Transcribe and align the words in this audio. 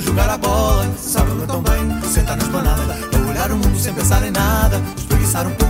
jogar 0.00 0.30
a 0.30 0.38
bola. 0.38 0.86
Sábado 0.96 1.44
tão 1.46 1.62
bem, 1.62 2.02
sentar 2.02 2.36
na 2.36 2.42
esplanada, 2.42 2.96
olhar 3.28 3.50
o 3.50 3.56
mundo 3.56 3.78
sem 3.78 3.92
pensar 3.92 4.24
em 4.26 4.30
nada. 4.30 4.80
Espreguiçar 4.96 5.46
um 5.46 5.54
pouco, 5.54 5.67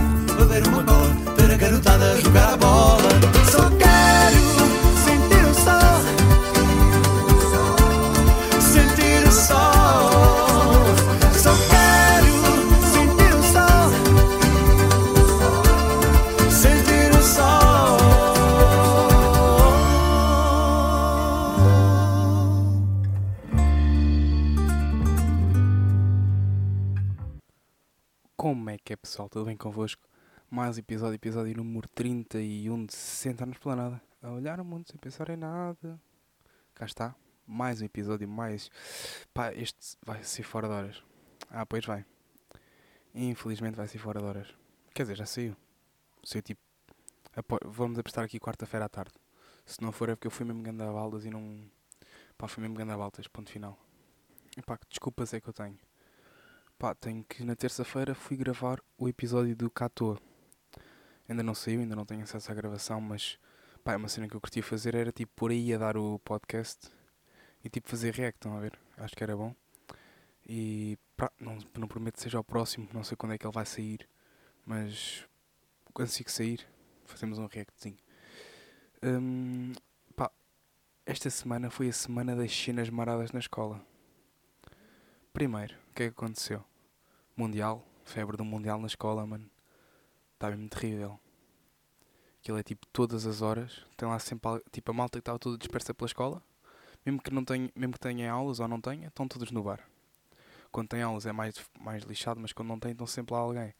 convosco? 29.59 30.01
Mais 30.49 30.77
episódio, 30.77 31.15
episódio 31.15 31.55
número 31.57 31.87
31 31.89 32.85
de 32.85 32.93
60 32.93 33.43
anos 33.43 33.57
Esplanada. 33.57 34.01
A 34.23 34.31
olhar 34.31 34.59
o 34.59 34.65
mundo 34.65 34.87
sem 34.89 34.97
pensar 34.97 35.29
em 35.29 35.35
nada. 35.35 35.99
Cá 36.73 36.85
está. 36.85 37.15
Mais 37.45 37.81
um 37.81 37.85
episódio, 37.85 38.27
mais. 38.27 38.71
Pá, 39.33 39.53
este 39.53 39.97
vai 40.05 40.23
ser 40.23 40.43
fora 40.43 40.67
de 40.67 40.73
horas. 40.73 41.03
Ah, 41.49 41.65
pois 41.65 41.85
vai. 41.85 42.05
Infelizmente 43.13 43.75
vai 43.75 43.87
ser 43.87 43.97
fora 43.97 44.19
de 44.19 44.25
horas. 44.25 44.47
Quer 44.93 45.03
dizer, 45.03 45.15
já 45.17 45.25
saiu. 45.25 45.55
Saiu 46.23 46.41
tipo. 46.41 46.61
Vamos 47.65 47.99
apostar 47.99 48.23
aqui 48.23 48.39
quarta-feira 48.39 48.85
à 48.85 48.89
tarde. 48.89 49.13
Se 49.65 49.81
não 49.81 49.91
for 49.91 50.09
é 50.09 50.15
porque 50.15 50.27
eu 50.27 50.31
fui 50.31 50.45
mesmo 50.45 50.63
ganda 50.63 50.91
baldas 50.91 51.25
e 51.25 51.29
não. 51.29 51.69
Pá, 52.37 52.47
fui 52.47 52.61
mesmo 52.61 52.77
ganda 52.77 52.97
baldas, 52.97 53.27
ponto 53.27 53.51
final. 53.51 53.77
E 54.57 54.61
pá, 54.61 54.77
que 54.77 54.87
desculpas 54.87 55.33
é 55.33 55.41
que 55.41 55.49
eu 55.49 55.53
tenho. 55.53 55.77
Pá, 56.79 56.95
tenho 56.95 57.25
que 57.25 57.43
na 57.43 57.57
terça-feira 57.57 58.15
fui 58.15 58.37
gravar 58.37 58.81
o 58.97 59.09
episódio 59.09 59.53
do 59.53 59.69
Catoa. 59.69 60.17
Ainda 61.27 61.43
não 61.43 61.53
saiu, 61.53 61.81
ainda 61.81 61.93
não 61.93 62.05
tenho 62.05 62.23
acesso 62.23 62.49
à 62.49 62.55
gravação, 62.55 63.01
mas 63.01 63.37
pá, 63.83 63.97
uma 63.97 64.07
cena 64.07 64.29
que 64.29 64.35
eu 64.35 64.39
curtia 64.39 64.63
fazer 64.63 64.95
era 64.95 65.11
tipo 65.11 65.29
por 65.35 65.51
aí 65.51 65.73
a 65.73 65.77
dar 65.77 65.97
o 65.97 66.17
podcast 66.19 66.89
e 67.65 67.69
tipo 67.69 67.89
fazer 67.89 68.13
react, 68.13 68.37
estão 68.37 68.55
a 68.55 68.61
ver? 68.61 68.79
Acho 68.95 69.13
que 69.13 69.21
era 69.21 69.35
bom. 69.35 69.53
E 70.47 70.97
pá, 71.17 71.29
não, 71.37 71.57
não 71.77 71.85
prometo 71.85 72.15
que 72.15 72.21
seja 72.21 72.39
o 72.39 72.43
próximo, 72.45 72.87
não 72.93 73.03
sei 73.03 73.17
quando 73.17 73.33
é 73.33 73.37
que 73.37 73.45
ele 73.45 73.53
vai 73.53 73.65
sair, 73.65 74.07
mas 74.65 75.27
antes 75.99 76.17
que 76.21 76.31
sair, 76.31 76.65
fazemos 77.03 77.39
um 77.39 77.47
reactzinho. 77.47 77.97
Hum, 79.03 79.73
pá, 80.15 80.31
esta 81.05 81.29
semana 81.29 81.69
foi 81.69 81.89
a 81.89 81.93
semana 81.93 82.37
das 82.37 82.55
cenas 82.55 82.89
maradas 82.89 83.33
na 83.33 83.39
escola. 83.39 83.85
Primeiro, 85.33 85.75
o 85.91 85.93
que 85.93 86.03
é 86.03 86.05
que 86.07 86.13
aconteceu? 86.13 86.68
Mundial, 87.39 87.87
febre 88.03 88.35
do 88.35 88.43
Mundial 88.43 88.81
na 88.81 88.87
escola, 88.87 89.25
mano. 89.25 89.49
Está 90.33 90.49
mesmo 90.49 90.67
terrível. 90.67 91.17
Aquilo 92.41 92.57
é 92.57 92.63
tipo 92.63 92.85
todas 92.87 93.25
as 93.25 93.41
horas. 93.41 93.85
Tem 93.95 94.09
lá 94.09 94.19
sempre 94.19 94.61
tipo 94.73 94.91
a 94.91 94.93
malta 94.93 95.19
que 95.19 95.21
estava 95.21 95.39
toda 95.39 95.57
dispersa 95.57 95.93
pela 95.93 96.05
escola. 96.05 96.43
Mesmo 97.05 97.21
que 97.21 97.31
não 97.33 97.45
tenha, 97.45 97.71
mesmo 97.73 97.93
que 97.93 97.99
tenha 97.99 98.29
aulas 98.29 98.59
ou 98.59 98.67
não 98.67 98.81
tenha, 98.81 99.07
estão 99.07 99.25
todos 99.25 99.51
no 99.51 99.63
bar. 99.63 99.79
Quando 100.69 100.89
tem 100.89 101.01
aulas 101.01 101.25
é 101.25 101.31
mais, 101.31 101.55
mais 101.79 102.03
lixado, 102.03 102.41
mas 102.41 102.51
quando 102.51 102.67
não 102.67 102.77
tem, 102.77 102.91
estão 102.91 103.07
sempre 103.07 103.33
lá 103.33 103.39
alguém. 103.39 103.73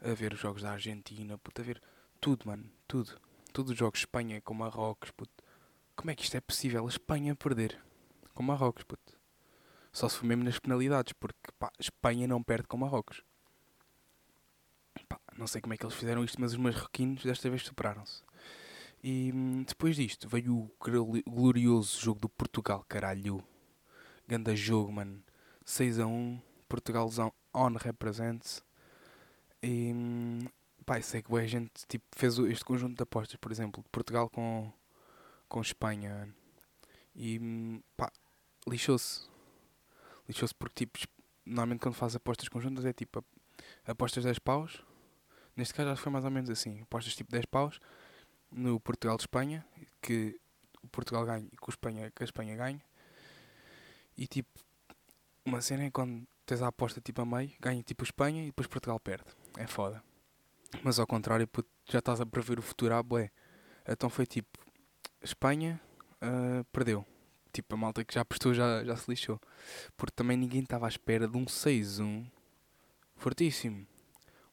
A 0.00 0.14
ver 0.14 0.32
os 0.32 0.38
jogos 0.38 0.62
da 0.62 0.70
Argentina, 0.70 1.36
puto, 1.38 1.60
a 1.60 1.64
ver 1.64 1.82
tudo, 2.20 2.46
mano, 2.46 2.70
tudo. 2.86 3.20
Todos 3.52 3.72
os 3.72 3.78
jogos, 3.78 3.98
Espanha 3.98 4.40
com 4.40 4.54
Marrocos, 4.54 5.10
puto. 5.10 5.42
Como 5.96 6.12
é 6.12 6.14
que 6.14 6.22
isto 6.22 6.36
é 6.36 6.40
possível? 6.40 6.86
A 6.86 6.88
Espanha 6.88 7.34
perder 7.34 7.82
com 8.32 8.44
Marrocos, 8.44 8.84
puto. 8.84 9.15
Só 9.96 10.10
se 10.10 10.18
for 10.18 10.26
mesmo 10.26 10.44
nas 10.44 10.58
penalidades, 10.58 11.14
porque 11.14 11.50
pá, 11.58 11.72
Espanha 11.80 12.28
não 12.28 12.42
perde 12.42 12.68
com 12.68 12.76
Marrocos. 12.76 13.22
Pá, 15.08 15.18
não 15.38 15.46
sei 15.46 15.62
como 15.62 15.72
é 15.72 15.78
que 15.78 15.86
eles 15.86 15.96
fizeram 15.96 16.22
isto, 16.22 16.38
mas 16.38 16.52
os 16.52 16.58
marroquinos 16.58 17.24
desta 17.24 17.48
vez 17.48 17.62
superaram-se. 17.62 18.22
E 19.02 19.32
hum, 19.34 19.62
depois 19.66 19.96
disto 19.96 20.28
veio 20.28 20.54
o 20.54 20.70
glorioso 21.26 21.98
jogo 21.98 22.20
do 22.20 22.28
Portugal, 22.28 22.84
caralho. 22.86 23.42
Ganda 24.28 24.54
jogo, 24.54 24.92
mano. 24.92 25.22
6 25.64 26.00
a 26.00 26.06
1, 26.06 26.42
Portugalzão 26.68 27.32
on 27.54 27.72
represents. 27.78 28.62
E 29.62 29.94
hum, 29.94 30.46
pá, 30.84 30.98
isso 30.98 31.16
é 31.16 31.22
que 31.22 31.34
a 31.34 31.46
gente 31.46 31.86
tipo, 31.88 32.04
fez 32.14 32.36
este 32.36 32.66
conjunto 32.66 32.96
de 32.96 33.02
apostas, 33.02 33.36
por 33.36 33.50
exemplo, 33.50 33.82
de 33.82 33.88
Portugal 33.88 34.28
com, 34.28 34.70
com 35.48 35.62
Espanha. 35.62 36.28
E 37.14 37.38
hum, 37.38 37.80
pá, 37.96 38.12
lixou-se 38.68 39.34
lixou-se 40.28 40.54
porque 40.54 40.86
tipo, 40.86 40.98
normalmente 41.44 41.80
quando 41.80 41.94
faz 41.94 42.14
apostas 42.16 42.48
conjuntas 42.48 42.84
é 42.84 42.92
tipo 42.92 43.24
apostas 43.86 44.24
10 44.24 44.38
paus. 44.38 44.82
Neste 45.56 45.72
caso 45.72 45.90
já 45.90 45.96
foi 45.96 46.12
mais 46.12 46.24
ou 46.24 46.30
menos 46.30 46.50
assim, 46.50 46.80
apostas 46.82 47.14
tipo 47.14 47.30
10 47.30 47.46
paus 47.46 47.80
no 48.50 48.78
Portugal 48.78 49.16
de 49.16 49.22
Espanha, 49.22 49.64
que 50.02 50.38
o 50.82 50.88
Portugal 50.88 51.24
ganha 51.24 51.46
e 51.50 51.56
que, 51.56 51.70
Espanha, 51.70 52.10
que 52.10 52.22
a 52.22 52.24
Espanha 52.24 52.56
ganha. 52.56 52.82
E 54.16 54.26
tipo, 54.26 54.60
uma 55.44 55.60
cena 55.60 55.84
é 55.84 55.90
quando 55.90 56.26
tens 56.44 56.62
a 56.62 56.68
aposta 56.68 57.00
tipo 57.00 57.20
a 57.22 57.26
meio, 57.26 57.52
ganha 57.60 57.82
tipo 57.82 58.02
a 58.02 58.06
Espanha 58.06 58.42
e 58.42 58.46
depois 58.46 58.66
Portugal 58.66 59.00
perde. 59.00 59.24
É 59.56 59.66
foda. 59.66 60.02
Mas 60.82 60.98
ao 60.98 61.06
contrário, 61.06 61.48
já 61.86 61.98
estás 61.98 62.20
a 62.20 62.26
prever 62.26 62.58
o 62.58 62.62
futuro 62.62 62.94
à 62.94 63.02
bué. 63.02 63.30
Então 63.88 64.10
foi 64.10 64.26
tipo, 64.26 64.58
Espanha 65.22 65.80
ah, 66.20 66.64
perdeu. 66.72 67.06
Tipo, 67.56 67.74
a 67.74 67.78
malta 67.78 68.04
que 68.04 68.12
já 68.12 68.20
apostou 68.20 68.52
já, 68.52 68.84
já 68.84 68.94
se 68.96 69.10
lixou. 69.10 69.40
Porque 69.96 70.12
também 70.14 70.36
ninguém 70.36 70.62
estava 70.62 70.84
à 70.84 70.90
espera 70.90 71.26
de 71.26 71.38
um 71.38 71.46
6-1 71.46 72.30
fortíssimo. 73.14 73.86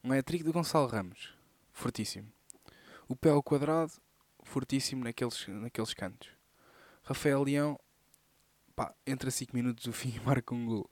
Um 0.02 0.10
hat-trick 0.10 0.42
de 0.42 0.50
Gonçalo 0.50 0.86
Ramos, 0.86 1.34
fortíssimo. 1.70 2.32
O 3.06 3.14
pé 3.14 3.28
ao 3.28 3.42
quadrado, 3.42 3.92
fortíssimo 4.42 5.04
naqueles, 5.04 5.46
naqueles 5.48 5.92
cantos. 5.92 6.30
Rafael 7.02 7.42
Leão, 7.42 7.78
pá, 8.74 8.94
entra 9.06 9.30
5 9.30 9.54
minutos 9.54 9.84
do 9.84 9.92
fim 9.92 10.16
e 10.16 10.20
marca 10.24 10.54
um 10.54 10.64
gol. 10.64 10.90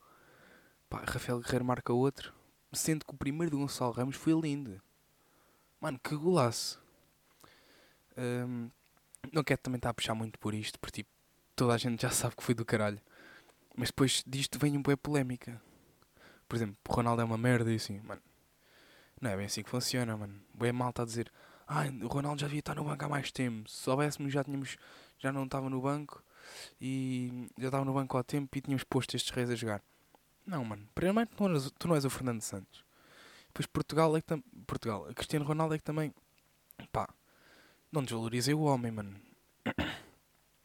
Pá, 0.91 1.03
Rafael 1.07 1.41
Guerreiro 1.41 1.65
marca 1.65 1.95
outro, 1.95 2.35
sendo 2.75 3.07
que 3.07 3.15
o 3.15 3.17
primeiro 3.17 3.53
de 3.53 3.57
Gonçalo 3.57 3.93
Ramos 3.93 4.17
foi 4.17 4.35
lindo. 4.39 4.83
Mano, 5.81 5.99
que 5.99 6.15
golaço. 6.15 6.79
Hum, 8.19 8.71
não 9.33 9.43
quero 9.43 9.63
também 9.63 9.79
estar 9.79 9.89
a 9.89 9.95
puxar 9.95 10.15
muito 10.15 10.39
por 10.39 10.53
isto, 10.53 10.79
porque 10.79 11.03
tipo, 11.03 11.12
toda 11.55 11.75
a 11.75 11.79
gente 11.79 12.03
já 12.03 12.11
sabe 12.11 12.37
que 12.37 12.43
foi 12.43 12.55
do 12.55 12.65
caralho. 12.65 13.01
Mas 13.77 13.89
depois 13.89 14.23
disto 14.27 14.59
vem 14.59 14.77
um 14.77 14.83
boa 14.83 14.97
polémica. 14.97 15.61
Por 16.49 16.57
exemplo, 16.57 16.77
o 16.89 16.93
Ronaldo 16.93 17.23
é 17.23 17.25
uma 17.25 17.39
merda 17.39 17.73
e 17.73 17.77
assim, 17.77 18.01
mano. 18.01 18.21
Não 19.21 19.31
é 19.31 19.37
bem 19.37 19.47
assim 19.47 19.63
que 19.63 19.71
funciona, 19.71 20.17
mano. 20.17 20.41
Boa 20.53 20.73
mal 20.73 20.91
está 20.91 21.03
a 21.03 21.07
dizer, 21.07 21.33
ai, 21.67 21.91
o 22.03 22.09
Ronaldo 22.09 22.41
já 22.41 22.47
devia 22.47 22.61
estar 22.61 22.75
no 22.75 22.85
banco 22.85 23.05
há 23.05 23.09
mais 23.09 23.31
tempo. 23.31 23.71
Se 23.71 23.77
soubéssemos 23.77 24.33
já 24.33 24.45
tínhamos, 24.45 24.77
já 25.19 25.33
não 25.33 25.45
estava 25.45 25.71
no 25.71 25.81
banco 25.81 26.23
e 26.81 27.49
já 27.59 27.69
estava 27.69 27.85
no 27.85 27.95
banco 27.95 28.19
há 28.19 28.25
tempo 28.25 28.57
e 28.57 28.61
tínhamos 28.61 28.85
posto 28.85 29.17
estes 29.17 29.33
reis 29.33 29.49
a 29.49 29.55
jogar. 29.55 29.83
Não, 30.47 30.65
mano. 30.65 30.87
Primeiro 30.95 31.31
tu 31.35 31.49
não 31.49 31.55
és, 31.55 31.71
tu 31.79 31.89
não 31.89 31.95
és 31.95 32.05
o 32.05 32.11
Fernando 32.11 32.43
Santos. 32.43 32.85
Depois 33.47 33.67
Portugal 33.67 34.17
é 34.17 34.21
que 34.21 34.27
tam... 34.27 34.43
Portugal, 34.67 35.07
Cristiano 35.15 35.45
Ronaldo 35.45 35.75
é 35.75 35.79
que 35.79 35.85
também, 35.85 36.13
pá, 36.91 37.09
não 37.91 38.03
desvalorizei 38.03 38.55
o 38.55 38.63
homem, 38.63 38.91
mano. 38.93 39.21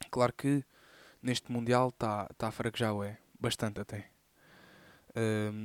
Claro 0.09 0.33
que 0.33 0.63
neste 1.21 1.51
Mundial 1.51 1.89
está 1.89 2.27
tá 2.37 2.47
a 2.47 2.51
fraquejar, 2.51 2.93
é. 3.03 3.17
Bastante 3.39 3.79
até. 3.79 4.09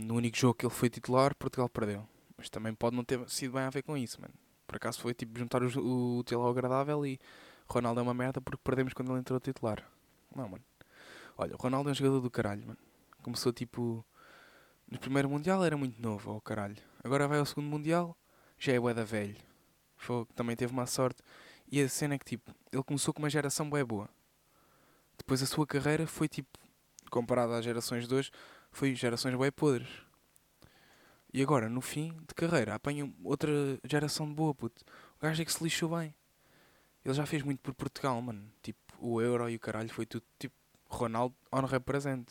No 0.06 0.14
único 0.14 0.36
jogo 0.36 0.54
que 0.54 0.66
ele 0.66 0.74
foi 0.74 0.88
titular, 0.88 1.34
Portugal 1.34 1.68
perdeu. 1.68 2.08
Mas 2.36 2.48
também 2.48 2.74
pode 2.74 2.96
não 2.96 3.04
ter 3.04 3.20
sido 3.28 3.52
bem 3.52 3.62
a 3.62 3.70
ver 3.70 3.82
com 3.82 3.96
isso, 3.96 4.20
mano. 4.20 4.34
Por 4.66 4.76
acaso 4.76 5.00
foi 5.00 5.12
tipo 5.14 5.38
juntar 5.38 5.62
o 5.62 6.18
útil 6.18 6.40
ao 6.40 6.50
agradável 6.50 7.04
e 7.04 7.20
Ronaldo 7.68 8.00
é 8.00 8.02
uma 8.02 8.14
merda 8.14 8.40
porque 8.40 8.60
perdemos 8.64 8.92
quando 8.94 9.10
ele 9.12 9.20
entrou 9.20 9.38
titular. 9.38 9.86
Não, 10.34 10.48
mano. 10.48 10.64
Olha, 11.36 11.54
o 11.54 11.56
Ronaldo 11.56 11.90
é 11.90 11.92
um 11.92 11.94
jogador 11.94 12.20
do 12.20 12.30
caralho, 12.30 12.66
mano. 12.66 12.78
Começou 13.22 13.52
tipo. 13.52 14.04
No 14.90 14.98
primeiro 14.98 15.28
Mundial 15.28 15.64
era 15.64 15.76
muito 15.76 16.00
novo, 16.00 16.34
oh 16.34 16.40
caralho. 16.40 16.76
Agora 17.02 17.28
vai 17.28 17.38
ao 17.38 17.46
segundo 17.46 17.66
Mundial, 17.66 18.16
já 18.58 18.72
é 18.72 18.80
bué 18.80 18.92
da 18.92 19.04
velho. 19.04 19.36
Foi, 19.96 20.26
também 20.34 20.56
teve 20.56 20.72
uma 20.72 20.86
sorte. 20.86 21.22
E 21.70 21.80
a 21.80 21.88
cena 21.88 22.14
é 22.14 22.18
que 22.18 22.24
tipo, 22.24 22.54
ele 22.70 22.82
começou 22.82 23.14
com 23.14 23.22
uma 23.22 23.30
geração 23.30 23.68
bué 23.68 23.84
boa. 23.84 24.08
Depois 25.22 25.40
a 25.40 25.46
sua 25.46 25.64
carreira 25.64 26.04
foi 26.04 26.28
tipo, 26.28 26.58
comparada 27.08 27.56
às 27.56 27.64
gerações 27.64 28.08
de 28.08 28.14
hoje, 28.14 28.32
foi 28.72 28.92
gerações 28.92 29.36
bué 29.36 29.52
podres. 29.52 29.88
E 31.32 31.40
agora, 31.40 31.68
no 31.68 31.80
fim 31.80 32.12
de 32.26 32.34
carreira, 32.34 32.74
apanha 32.74 33.10
outra 33.22 33.48
geração 33.84 34.26
de 34.28 34.34
boa, 34.34 34.52
puto. 34.52 34.84
O 35.16 35.22
gajo 35.22 35.40
é 35.40 35.44
que 35.44 35.52
se 35.52 35.62
lixou 35.62 35.96
bem. 35.96 36.12
Ele 37.04 37.14
já 37.14 37.24
fez 37.24 37.44
muito 37.44 37.60
por 37.60 37.72
Portugal, 37.72 38.20
mano. 38.20 38.52
Tipo, 38.60 38.80
o 38.98 39.20
Euro 39.20 39.48
e 39.48 39.54
o 39.54 39.60
caralho 39.60 39.88
foi 39.88 40.04
tudo, 40.04 40.24
tipo, 40.40 40.56
Ronaldo 40.86 41.36
on 41.52 41.64
represent. 41.64 42.28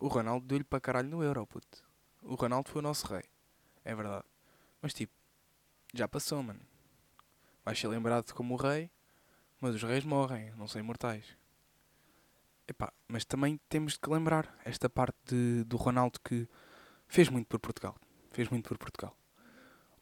O 0.00 0.08
Ronaldo 0.08 0.46
deu-lhe 0.46 0.64
para 0.64 0.80
caralho 0.80 1.10
no 1.10 1.22
Euro, 1.22 1.46
puto. 1.46 1.84
O 2.22 2.34
Ronaldo 2.34 2.70
foi 2.70 2.80
o 2.80 2.82
nosso 2.82 3.06
rei. 3.06 3.24
É 3.84 3.94
verdade. 3.94 4.24
Mas 4.80 4.94
tipo, 4.94 5.12
já 5.92 6.08
passou, 6.08 6.42
mano. 6.42 6.60
Vais 7.62 7.78
ser 7.78 7.88
lembrado 7.88 8.32
como 8.32 8.54
o 8.54 8.56
rei, 8.56 8.90
mas 9.60 9.74
os 9.74 9.82
reis 9.82 10.04
morrem, 10.04 10.50
não 10.56 10.66
são 10.66 10.80
imortais. 10.80 11.36
Epá, 12.68 12.92
mas 13.08 13.24
também 13.24 13.58
temos 13.66 13.94
de 13.94 14.10
lembrar 14.10 14.54
esta 14.62 14.90
parte 14.90 15.16
de, 15.24 15.64
do 15.64 15.78
Ronaldo 15.78 16.20
que 16.22 16.46
fez 17.06 17.30
muito 17.30 17.46
por 17.46 17.58
Portugal. 17.58 17.96
Fez 18.30 18.50
muito 18.50 18.68
por 18.68 18.76
Portugal. 18.76 19.16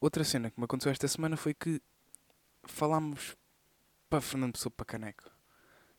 Outra 0.01 0.25
cena 0.25 0.51
que 0.51 0.59
me 0.59 0.65
aconteceu 0.65 0.91
esta 0.91 1.07
semana 1.07 1.37
foi 1.37 1.55
que 1.55 1.81
falámos 2.65 3.37
para 4.11 4.21
Fernando 4.21 4.55
Pessoa 4.55 4.73
para 4.77 4.85
Caneco. 4.85 5.31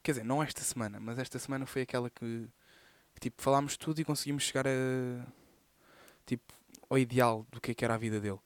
Quer 0.03 0.11
dizer, 0.11 0.25
não 0.25 0.43
esta 0.43 0.61
semana, 0.61 0.99
mas 0.99 1.17
esta 1.17 1.39
semana 1.39 1.65
foi 1.65 1.83
aquela 1.83 2.09
que, 2.09 2.49
que 3.15 3.21
tipo, 3.21 3.41
falámos 3.41 3.77
tudo 3.77 4.01
e 4.01 4.05
conseguimos 4.05 4.43
chegar 4.43 4.67
a 4.67 5.25
tipo, 6.25 6.53
ao 6.89 6.97
ideal 6.97 7.47
do 7.49 7.61
que, 7.61 7.71
é 7.71 7.73
que 7.73 7.85
era 7.85 7.95
a 7.95 7.97
vida 7.97 8.19
dele. 8.19 8.39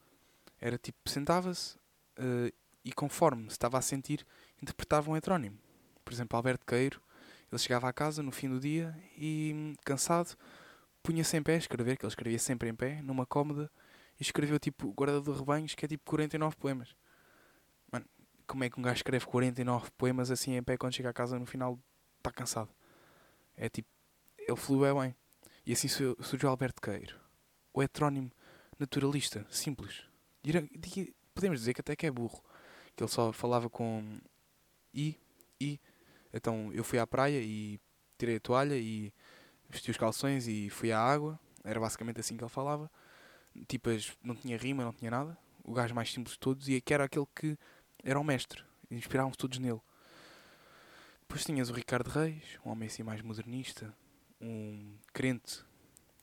Era 0.59 0.77
tipo, 0.77 1.09
sentava-se 1.09 1.75
uh, 2.19 2.53
e 2.85 2.93
conforme 2.93 3.45
se 3.45 3.53
estava 3.53 3.79
a 3.79 3.81
sentir, 3.81 4.25
interpretava 4.61 5.09
um 5.09 5.17
heterónimo. 5.17 5.57
Por 6.05 6.13
exemplo, 6.13 6.37
Alberto 6.37 6.65
Queiro 6.65 7.01
ele 7.51 7.59
chegava 7.59 7.89
à 7.89 7.93
casa 7.93 8.23
no 8.23 8.31
fim 8.31 8.49
do 8.49 8.59
dia 8.59 8.95
e, 9.17 9.75
cansado, 9.83 10.37
punha-se 11.03 11.35
em 11.35 11.43
pé 11.43 11.55
a 11.55 11.57
escrever, 11.57 11.97
que 11.97 12.05
ele 12.05 12.11
escrevia 12.11 12.39
sempre 12.39 12.69
em 12.69 12.75
pé, 12.75 13.01
numa 13.01 13.25
cómoda, 13.25 13.69
e 14.19 14.23
escreveu 14.23 14.59
tipo 14.59 14.93
Guarda 14.93 15.21
de 15.21 15.31
Rebanhos, 15.31 15.75
que 15.75 15.85
é 15.85 15.87
tipo 15.87 16.03
49 16.09 16.55
poemas. 16.55 16.95
Mano, 17.91 18.05
como 18.47 18.63
é 18.63 18.69
que 18.69 18.79
um 18.79 18.83
gajo 18.83 18.97
escreve 18.97 19.25
49 19.25 19.91
poemas 19.97 20.31
assim 20.31 20.55
em 20.55 20.63
pé 20.63 20.77
quando 20.77 20.93
chega 20.93 21.09
à 21.09 21.13
casa 21.13 21.37
no 21.37 21.45
final 21.45 21.79
está 22.17 22.31
cansado? 22.31 22.69
É 23.55 23.67
tipo, 23.67 23.89
ele 24.37 24.55
fluiu 24.55 24.99
bem. 24.99 25.15
E 25.65 25.73
assim 25.73 25.87
surgiu 25.87 26.49
Alberto 26.49 26.81
Queiro, 26.81 27.19
o 27.73 27.83
heterónimo 27.83 28.31
naturalista, 28.79 29.45
simples. 29.49 30.05
Podemos 31.33 31.59
dizer 31.59 31.73
que 31.73 31.81
até 31.81 31.95
que 31.95 32.07
é 32.07 32.11
burro, 32.11 32.43
que 32.95 33.03
ele 33.03 33.11
só 33.11 33.31
falava 33.31 33.69
com 33.69 34.19
I, 34.93 35.19
I, 35.59 35.79
então 36.33 36.71
eu 36.73 36.83
fui 36.83 36.99
à 36.99 37.05
praia 37.05 37.41
e 37.41 37.79
tirei 38.17 38.37
a 38.37 38.39
toalha 38.39 38.75
e 38.75 39.13
vesti 39.69 39.91
os 39.91 39.97
calções 39.97 40.47
e 40.47 40.69
fui 40.69 40.91
à 40.91 40.99
água. 40.99 41.39
Era 41.63 41.79
basicamente 41.79 42.19
assim 42.19 42.37
que 42.37 42.43
ele 42.43 42.49
falava. 42.49 42.89
Tipas, 43.67 44.17
não 44.23 44.35
tinha 44.35 44.57
rima, 44.57 44.83
não 44.83 44.93
tinha 44.93 45.11
nada. 45.11 45.37
O 45.63 45.73
gajo 45.73 45.93
mais 45.93 46.11
simples 46.11 46.33
de 46.33 46.39
todos 46.39 46.67
e 46.69 46.79
que 46.81 46.93
era 46.93 47.05
aquele 47.05 47.27
que 47.35 47.57
era 48.03 48.19
o 48.19 48.23
mestre. 48.23 48.63
Inspiravam-se 48.89 49.37
todos 49.37 49.57
nele. 49.59 49.81
Depois 51.21 51.45
tinhas 51.45 51.69
o 51.69 51.73
Ricardo 51.73 52.09
Reis, 52.09 52.59
um 52.65 52.71
homem 52.71 52.87
assim 52.87 53.03
mais 53.03 53.21
modernista, 53.21 53.95
um 54.39 54.97
crente 55.13 55.63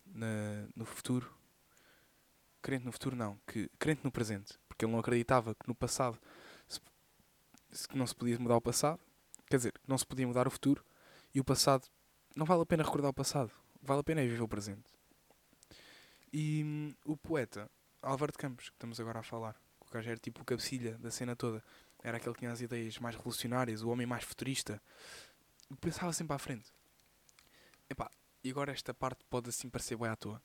na, 0.04 0.68
no 0.76 0.84
futuro. 0.84 1.34
Crente 2.60 2.84
no 2.84 2.92
futuro 2.92 3.16
não, 3.16 3.38
que 3.46 3.70
crente 3.78 4.02
no 4.04 4.10
presente, 4.10 4.58
porque 4.68 4.84
ele 4.84 4.92
não 4.92 4.98
acreditava 4.98 5.54
que 5.54 5.66
no 5.66 5.74
passado 5.74 6.18
se, 6.66 6.80
que 7.88 7.96
não 7.96 8.06
se 8.06 8.14
podia 8.14 8.38
mudar 8.38 8.56
o 8.56 8.60
passado 8.60 9.00
Quer 9.48 9.56
dizer, 9.56 9.74
não 9.86 9.96
se 9.96 10.06
podia 10.06 10.26
mudar 10.26 10.46
o 10.46 10.50
futuro 10.50 10.84
e 11.34 11.40
o 11.40 11.44
passado. 11.44 11.88
Não 12.34 12.44
vale 12.44 12.62
a 12.62 12.66
pena 12.66 12.82
recordar 12.82 13.10
o 13.10 13.14
passado. 13.14 13.50
Vale 13.82 14.00
a 14.00 14.04
pena 14.04 14.20
viver 14.20 14.42
o 14.42 14.48
presente. 14.48 14.84
E 16.32 16.62
hum, 16.64 16.94
o 17.04 17.16
poeta 17.16 17.70
Álvaro 18.02 18.32
de 18.32 18.38
Campos, 18.38 18.68
que 18.68 18.76
estamos 18.76 19.00
agora 19.00 19.20
a 19.20 19.22
falar, 19.22 19.56
o 19.80 19.90
gajo 19.90 20.10
era 20.10 20.18
tipo 20.18 20.42
o 20.42 20.44
cabecilha 20.44 20.98
da 20.98 21.10
cena 21.10 21.34
toda. 21.34 21.64
Era 22.02 22.18
aquele 22.18 22.34
que 22.34 22.40
tinha 22.40 22.52
as 22.52 22.60
ideias 22.60 22.98
mais 22.98 23.16
revolucionárias, 23.16 23.82
o 23.82 23.88
homem 23.88 24.06
mais 24.06 24.22
futurista. 24.22 24.80
Pensava 25.80 26.12
sempre 26.12 26.34
à 26.34 26.38
frente. 26.38 26.70
Epá, 27.88 28.10
e 28.44 28.50
agora 28.50 28.70
esta 28.70 28.92
parte 28.92 29.24
pode 29.30 29.48
assim 29.48 29.70
parecer 29.70 29.96
bem 29.96 30.08
à 30.08 30.16
toa. 30.16 30.42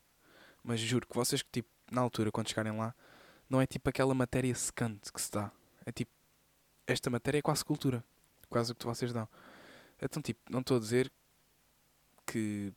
Mas 0.63 0.79
juro 0.79 1.05
que 1.05 1.15
vocês 1.15 1.41
que 1.41 1.49
tipo, 1.51 1.69
na 1.91 1.99
altura, 1.99 2.31
quando 2.31 2.47
chegarem 2.47 2.75
lá, 2.75 2.95
não 3.49 3.59
é 3.59 3.67
tipo 3.67 3.89
aquela 3.89 4.13
matéria 4.13 4.55
secante 4.55 5.11
que 5.11 5.21
se 5.21 5.29
dá. 5.29 5.51
É 5.85 5.91
tipo, 5.91 6.11
esta 6.87 7.09
matéria 7.09 7.39
é 7.39 7.41
quase 7.41 7.65
cultura 7.65 8.03
quase 8.53 8.71
o 8.71 8.75
que 8.75 8.85
vocês 8.85 9.11
dão. 9.11 9.27
Então, 9.99 10.21
tipo, 10.21 10.39
não 10.47 10.59
estou 10.59 10.77
a 10.77 10.79
dizer 10.79 11.11
que 12.23 12.71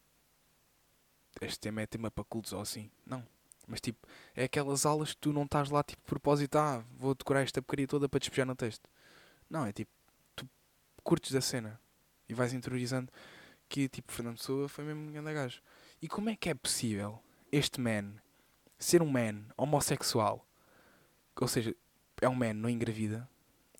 este 1.42 1.60
tema 1.60 1.82
é 1.82 1.86
tema 1.86 2.10
para 2.10 2.24
cultos 2.24 2.54
ou 2.54 2.62
assim. 2.62 2.90
Não. 3.04 3.22
Mas, 3.68 3.80
tipo, 3.80 4.06
é 4.34 4.44
aquelas 4.44 4.86
aulas 4.86 5.10
que 5.10 5.18
tu 5.18 5.32
não 5.34 5.42
estás 5.42 5.68
lá, 5.68 5.82
tipo, 5.82 6.00
de 6.00 6.06
propósito, 6.06 6.56
ah, 6.56 6.82
vou 6.96 7.14
decorar 7.14 7.42
esta 7.42 7.60
porcaria 7.60 7.86
toda 7.86 8.08
para 8.08 8.18
despejar 8.18 8.46
no 8.46 8.56
texto. 8.56 8.88
Não, 9.50 9.66
é 9.66 9.72
tipo, 9.72 9.90
tu 10.34 10.48
curtes 11.04 11.34
a 11.34 11.40
cena 11.42 11.78
e 12.26 12.32
vais 12.32 12.54
interiorizando 12.54 13.12
que, 13.68 13.86
tipo, 13.88 14.12
Fernando 14.12 14.38
Pessoa 14.38 14.68
foi 14.68 14.84
mesmo 14.84 15.02
um 15.02 15.12
grande 15.12 15.34
gajo. 15.34 15.60
E 16.00 16.08
como 16.08 16.30
é 16.30 16.36
que 16.36 16.48
é 16.48 16.54
possível 16.54 17.22
este 17.52 17.80
man 17.80 18.14
ser 18.78 19.02
um 19.02 19.10
man 19.10 19.44
homossexual? 19.58 20.46
Ou 21.38 21.48
seja, 21.48 21.76
é 22.22 22.28
um 22.28 22.34
man, 22.34 22.54
não 22.54 22.70
engravida. 22.70 23.28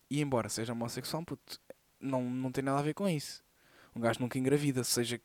E 0.09 0.21
embora 0.21 0.47
seja 0.47 0.73
homossexual, 0.73 1.23
puto, 1.25 1.59
não, 1.99 2.21
não 2.23 2.51
tem 2.51 2.63
nada 2.63 2.79
a 2.79 2.83
ver 2.83 2.93
com 2.93 3.07
isso. 3.07 3.43
Um 3.95 4.01
gajo 4.01 4.19
nunca 4.19 4.37
engravida, 4.37 4.83
seja 4.83 5.19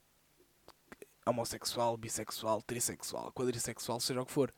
homossexual, 1.24 1.96
bissexual, 1.96 2.62
trissexual, 2.62 3.32
quadrissexual, 3.32 4.00
seja 4.00 4.20
o 4.22 4.26
que 4.26 4.32
for. 4.32 4.52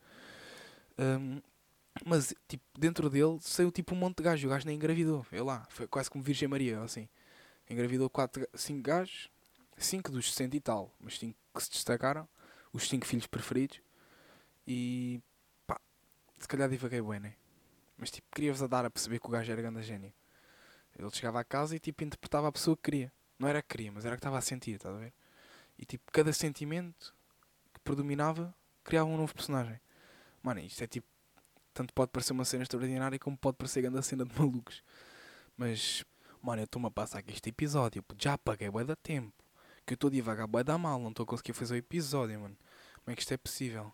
Um, 0.98 1.40
mas, 2.04 2.34
tipo, 2.48 2.64
dentro 2.78 3.08
dele 3.08 3.38
saiu 3.40 3.70
tipo 3.70 3.94
um 3.94 3.98
monte 3.98 4.18
de 4.18 4.24
gajos. 4.24 4.44
O 4.44 4.48
gajo 4.48 4.66
nem 4.66 4.76
engravidou. 4.76 5.24
É 5.30 5.42
lá, 5.42 5.66
foi 5.70 5.86
quase 5.86 6.10
como 6.10 6.24
Virgem 6.24 6.48
Maria, 6.48 6.80
assim. 6.82 7.08
Engravidou 7.68 8.10
5 8.54 8.82
gajos, 8.82 9.30
5 9.76 10.10
dos 10.10 10.32
60 10.32 10.56
e 10.56 10.60
tal, 10.60 10.92
mas 11.00 11.18
5 11.18 11.38
que 11.54 11.62
se 11.62 11.70
destacaram. 11.70 12.28
Os 12.72 12.88
5 12.88 13.06
filhos 13.06 13.26
preferidos. 13.26 13.80
E 14.66 15.20
pá, 15.66 15.80
se 16.38 16.48
calhar 16.48 16.68
divaguei 16.68 17.00
bem, 17.00 17.20
né? 17.20 17.34
Mas 17.96 18.10
tipo, 18.10 18.26
queria-vos 18.32 18.62
a 18.62 18.66
dar 18.66 18.84
a 18.84 18.90
perceber 18.90 19.20
que 19.20 19.26
o 19.26 19.30
gajo 19.30 19.50
era 19.50 19.62
grande 19.62 19.82
gênio. 19.82 20.12
Ele 20.96 21.10
chegava 21.10 21.40
a 21.40 21.44
casa 21.44 21.74
e 21.74 21.80
tipo 21.80 22.04
interpretava 22.04 22.48
a 22.48 22.52
pessoa 22.52 22.76
que 22.76 22.82
queria. 22.82 23.12
Não 23.38 23.48
era 23.48 23.60
que 23.60 23.68
queria, 23.68 23.92
mas 23.92 24.04
era 24.04 24.14
que 24.16 24.20
estava 24.20 24.38
a 24.38 24.40
sentir, 24.40 24.76
estás 24.76 24.94
a 24.94 24.98
ver? 24.98 25.12
E 25.78 25.84
tipo, 25.84 26.10
cada 26.12 26.32
sentimento 26.32 27.14
que 27.72 27.80
predominava 27.80 28.54
criava 28.84 29.08
um 29.08 29.16
novo 29.16 29.34
personagem. 29.34 29.80
Mano, 30.42 30.60
isto 30.60 30.82
é 30.84 30.86
tipo. 30.86 31.06
Tanto 31.72 31.92
pode 31.92 32.12
parecer 32.12 32.32
uma 32.32 32.44
cena 32.44 32.62
extraordinária 32.62 33.18
como 33.18 33.36
pode 33.36 33.56
parecer 33.56 33.82
grande 33.82 34.00
cena 34.04 34.24
de 34.24 34.38
malucos. 34.38 34.84
Mas, 35.56 36.04
mano, 36.40 36.62
eu 36.62 36.66
estou-me 36.66 36.86
a 36.86 36.90
passar 36.90 37.18
aqui 37.18 37.32
este 37.32 37.48
episódio. 37.48 38.04
Já 38.16 38.34
apaguei 38.34 38.70
bué 38.70 38.84
da 38.84 38.94
tempo. 38.94 39.32
Que 39.84 39.94
eu 39.94 39.96
estou 39.96 40.08
devagar 40.08 40.46
bué 40.46 40.62
da 40.62 40.78
mal. 40.78 41.00
Não 41.00 41.10
estou 41.10 41.24
a 41.24 41.26
conseguir 41.26 41.52
fazer 41.52 41.74
o 41.74 41.76
episódio, 41.76 42.38
mano. 42.38 42.56
Como 43.02 43.12
é 43.12 43.16
que 43.16 43.22
isto 43.22 43.32
é 43.34 43.36
possível? 43.36 43.92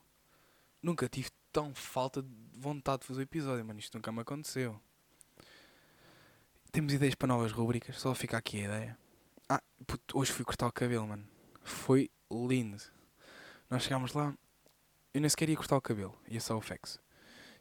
Nunca 0.82 1.08
tive 1.08 1.30
tão 1.50 1.74
falta 1.74 2.22
de 2.22 2.28
vontade 2.54 3.00
de 3.00 3.06
fazer 3.06 3.20
o 3.20 3.22
episódio, 3.22 3.64
mano. 3.64 3.78
Isto 3.78 3.96
nunca 3.96 4.12
me 4.12 4.20
aconteceu. 4.20 4.78
Temos 6.72 6.92
ideias 6.92 7.16
para 7.16 7.26
novas 7.26 7.50
rubricas, 7.50 7.98
só 7.98 8.14
fica 8.14 8.36
aqui 8.36 8.60
a 8.60 8.64
ideia. 8.64 8.98
Ah, 9.48 9.60
puto, 9.84 10.16
hoje 10.16 10.30
fui 10.30 10.44
cortar 10.44 10.68
o 10.68 10.72
cabelo, 10.72 11.04
mano. 11.04 11.26
Foi 11.64 12.08
lindo. 12.30 12.80
Nós 13.68 13.82
chegámos 13.82 14.12
lá, 14.12 14.32
eu 15.12 15.20
nem 15.20 15.28
sequer 15.28 15.48
ia 15.48 15.56
cortar 15.56 15.76
o 15.76 15.80
cabelo, 15.80 16.16
ia 16.28 16.40
só 16.40 16.56
o 16.56 16.60
fax. 16.60 17.00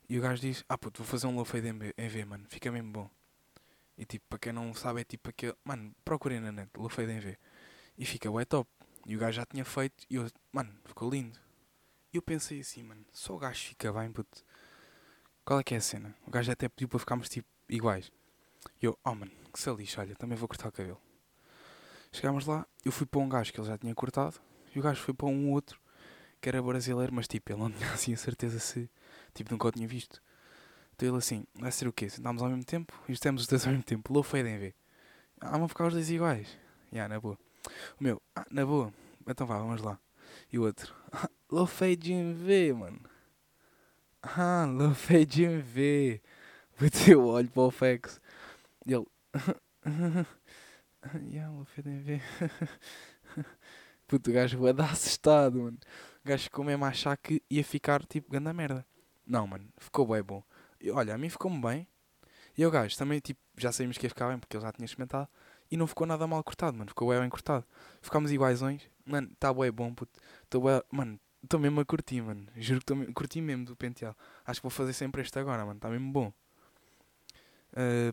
E 0.08 0.20
o 0.20 0.22
gajo 0.22 0.39
diz: 0.39 0.63
Ah, 0.70 0.78
puto, 0.78 1.01
vou 1.01 1.08
fazer 1.08 1.25
um 1.25 1.36
low 1.36 1.44
fade 1.44 1.68
em 1.68 2.08
V, 2.08 2.25
mano, 2.25 2.46
fica 2.50 2.72
mesmo 2.72 2.92
bom. 2.92 3.10
E 3.98 4.06
tipo, 4.06 4.28
para 4.30 4.38
quem 4.38 4.54
não 4.54 4.75
sabe, 4.75 5.01
é 5.01 5.04
tipo 5.04 5.28
aquele. 5.28 5.56
Mano, 5.63 5.92
procurem 6.06 6.39
na 6.39 6.51
net, 6.51 6.70
low 6.78 6.88
fade 6.88 7.12
em 7.12 7.20
V. 7.20 7.36
E 7.98 8.06
fica 8.06 8.30
ué 8.30 8.46
top. 8.46 8.70
E 9.08 9.16
o 9.16 9.20
gajo 9.20 9.38
já 9.38 9.46
tinha 9.46 9.66
feito, 9.66 10.06
e 10.08 10.18
eu, 10.18 10.30
mano, 10.54 10.72
ficou 10.86 11.10
lindo. 11.10 11.39
E 12.13 12.18
eu 12.18 12.22
pensei 12.22 12.60
assim, 12.60 12.84
mano, 12.84 13.04
só 13.12 13.36
o 13.36 13.39
gajo 13.39 13.60
fica 13.60 13.92
bem, 13.92 14.12
puto. 14.12 14.46
Qual 15.44 15.60
é 15.60 15.63
que 15.63 15.74
é 15.74 15.78
a 15.78 15.82
cena? 15.82 16.16
O 16.28 16.30
gajo 16.30 16.51
até 16.51 16.70
pediu 16.70 16.88
para 16.88 17.00
ficarmos 17.00 17.28
tipo 17.28 17.48
iguais. 17.68 18.12
E 18.82 18.86
eu, 18.86 18.98
oh 19.04 19.16
mano, 19.16 19.32
que 19.51 19.60
se 19.60 19.72
lixa, 19.74 20.01
olha, 20.01 20.16
também 20.16 20.38
vou 20.38 20.48
cortar 20.48 20.70
o 20.70 20.72
cabelo. 20.72 21.00
Chegámos 22.12 22.46
lá, 22.46 22.66
eu 22.84 22.92
fui 22.92 23.06
para 23.06 23.20
um 23.20 23.30
gajo 23.30 23.54
que 23.54 23.60
ele 23.60 23.68
já 23.68 23.78
tinha 23.78 23.94
cortado, 23.94 24.39
e 24.75 24.80
o 24.80 24.82
gajo 24.82 25.01
foi 25.01 25.13
para 25.13 25.28
um 25.28 25.51
outro 25.51 25.80
que 26.42 26.50
era 26.50 26.62
brasileiro, 26.62 27.13
mas 27.13 27.28
tipo, 27.28 27.51
ele 27.51 27.60
não 27.60 27.72
tinha 27.72 27.92
assim 27.92 28.13
a 28.13 28.18
certeza 28.18 28.60
se, 28.60 28.89
tipo, 29.34 29.51
nunca 29.51 29.68
o 29.68 29.72
tinha 29.72 29.88
visto. 29.88 30.22
Então 30.94 31.08
ele 31.08 31.18
assim, 31.18 31.46
vai 31.56 31.72
ser 31.72 31.88
o 31.88 31.94
quê? 31.94 32.10
Sentámos 32.10 32.42
ao 32.42 32.50
mesmo 32.50 32.63
tempo 32.63 32.94
e 33.08 33.13
estamos 33.13 33.44
os 33.44 33.48
dois 33.48 33.66
ao 33.66 33.72
mesmo 33.72 33.84
tempo. 33.84 34.12
Low 34.12 34.24
fade 34.24 34.50
em 34.50 34.58
V. 34.58 34.75
Ah, 35.39 35.58
vão 35.58 35.68
ficar 35.68 35.88
os 35.88 35.94
dois 35.94 36.10
iguais. 36.10 36.48
Já, 36.92 36.98
yeah, 36.98 37.13
na 37.13 37.22
boa. 37.22 37.38
O 38.00 38.04
meu, 38.04 38.22
ah, 38.36 38.46
na 38.51 38.66
boa. 38.66 38.94
Então 39.25 39.48
vá, 39.48 39.58
vamos 39.58 39.82
lá. 39.82 39.98
E 40.51 40.60
o 40.60 40.63
outro, 40.63 40.94
ah, 41.12 41.30
low 41.50 41.66
fade 41.66 42.12
em 42.12 42.34
V, 42.34 42.74
mano. 42.74 43.00
Ah, 44.22 44.66
low 44.66 44.94
fade 44.94 45.46
em 45.46 45.60
V. 45.60 46.22
Bateu 46.80 47.22
o 47.22 47.28
olho 47.28 47.50
para 47.50 47.63
o 47.63 47.72
Fex. 47.72 48.20
E 48.89 48.93
ele. 48.93 49.05
yeah, 51.31 51.53
o 51.53 51.63
FDV. 51.63 52.22
Puto, 54.08 54.31
o 54.31 54.34
gajo 54.34 54.58
vai 54.58 54.74
dar 54.74 54.91
assustado, 54.91 55.60
mano. 55.60 55.77
O 56.25 56.27
gajo 56.27 56.46
ficou 56.46 56.65
mesmo 56.65 56.84
a 56.84 56.88
achar 56.88 57.15
que 57.15 57.43
ia 57.48 57.63
ficar 57.63 58.03
tipo 58.05 58.31
ganda 58.31 58.51
merda. 58.51 58.84
Não, 59.27 59.46
mano, 59.46 59.69
ficou 59.77 60.08
bem 60.08 60.24
bom. 60.24 60.43
E, 60.81 60.89
olha, 60.89 61.13
a 61.13 61.17
mim 61.19 61.29
ficou-me 61.29 61.62
bem. 61.62 61.88
E 62.58 62.65
o 62.65 62.72
gajo 62.72 62.98
também, 62.98 63.19
tipo, 63.19 63.39
já 63.58 63.72
sabíamos 63.72 64.00
que 64.00 64.08
ia 64.08 64.10
ficar 64.10 64.27
bem 64.27 64.39
porque 64.39 64.58
ele 64.58 64.63
já 64.63 64.72
tinha 64.72 64.86
experimentado. 64.86 65.29
E 65.69 65.77
não 65.77 65.86
ficou 65.86 66.08
nada 66.08 66.25
mal 66.25 66.43
cortado, 66.43 66.75
mano. 66.75 66.89
Ficou 66.89 67.10
bem, 67.10 67.19
bem 67.19 67.29
cortado. 67.29 67.63
Ficámos 68.01 68.31
iguaisões. 68.31 68.89
Mano, 69.05 69.29
tá 69.39 69.53
bem 69.53 69.72
bom, 69.72 69.93
puto. 69.93 70.19
Tô 70.50 70.62
bem... 70.62 70.81
Mano, 70.91 71.19
estou 71.43 71.60
mesmo 71.60 71.79
a 71.79 71.86
curtir, 71.86 72.24
mano. 72.24 72.48
Juro 72.55 72.79
que 72.79 72.88
tô... 72.88 73.13
curti 73.13 73.39
mesmo 73.39 73.65
do 73.65 73.75
penteado. 73.75 74.17
Acho 74.43 74.60
que 74.60 74.63
vou 74.63 74.72
fazer 74.72 74.93
sempre 74.93 75.22
este 75.22 75.38
agora, 75.38 75.63
mano. 75.63 75.77
Está 75.77 75.89
mesmo 75.89 76.12
bom. 76.12 76.34
Uh, 77.74 78.12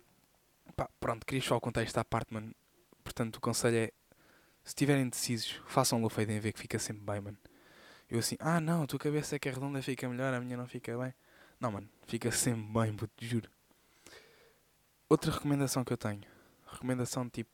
pá, 0.75 0.89
pronto, 1.01 1.27
queria 1.27 1.43
só 1.43 1.59
contar 1.61 1.83
esta 1.83 2.05
parte, 2.05 2.33
mano. 2.33 2.55
Portanto, 3.05 3.37
o 3.37 3.41
conselho 3.41 3.77
é 3.77 3.93
Se 4.65 4.71
estiverem 4.71 5.05
indecisos, 5.05 5.61
façam 5.67 6.03
o 6.03 6.09
fade 6.09 6.33
em 6.33 6.41
ver 6.41 6.53
que 6.53 6.59
fica 6.59 6.79
sempre 6.79 7.05
bem, 7.05 7.21
mano. 7.21 7.39
Eu 8.09 8.19
assim, 8.19 8.37
ah 8.41 8.61
não, 8.61 8.83
a 8.83 8.87
tua 8.87 8.99
cabeça 8.99 9.37
é 9.37 9.39
que 9.39 9.49
é 9.49 9.53
redonda, 9.53 9.83
fica 9.83 10.09
melhor, 10.09 10.33
a 10.35 10.41
minha 10.41 10.57
não 10.57 10.67
fica 10.67 10.97
bem. 10.99 11.15
Não, 11.61 11.73
mano, 11.73 11.89
fica 12.07 12.31
sempre 12.31 12.63
bem, 12.73 12.95
puto, 12.95 13.25
juro. 13.25 13.51
Outra 15.09 15.31
recomendação 15.31 15.85
que 15.85 15.93
eu 15.93 15.97
tenho. 15.97 16.23
Recomendação 16.67 17.29
tipo 17.29 17.51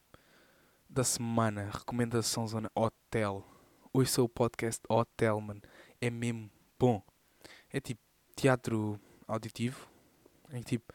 da 0.88 1.04
semana. 1.04 1.71
Recomendação 1.71 2.47
zona 2.47 2.71
hotel. 2.75 3.47
Hoje 3.92 4.11
sou 4.11 4.25
o 4.25 4.28
podcast 4.28 4.81
Hotel, 4.88 5.38
mano. 5.38 5.61
É 6.00 6.09
mesmo 6.09 6.50
bom. 6.78 7.02
É 7.71 7.78
tipo 7.78 8.00
teatro 8.35 8.99
auditivo. 9.28 9.87
Em 10.50 10.62
tipo, 10.62 10.92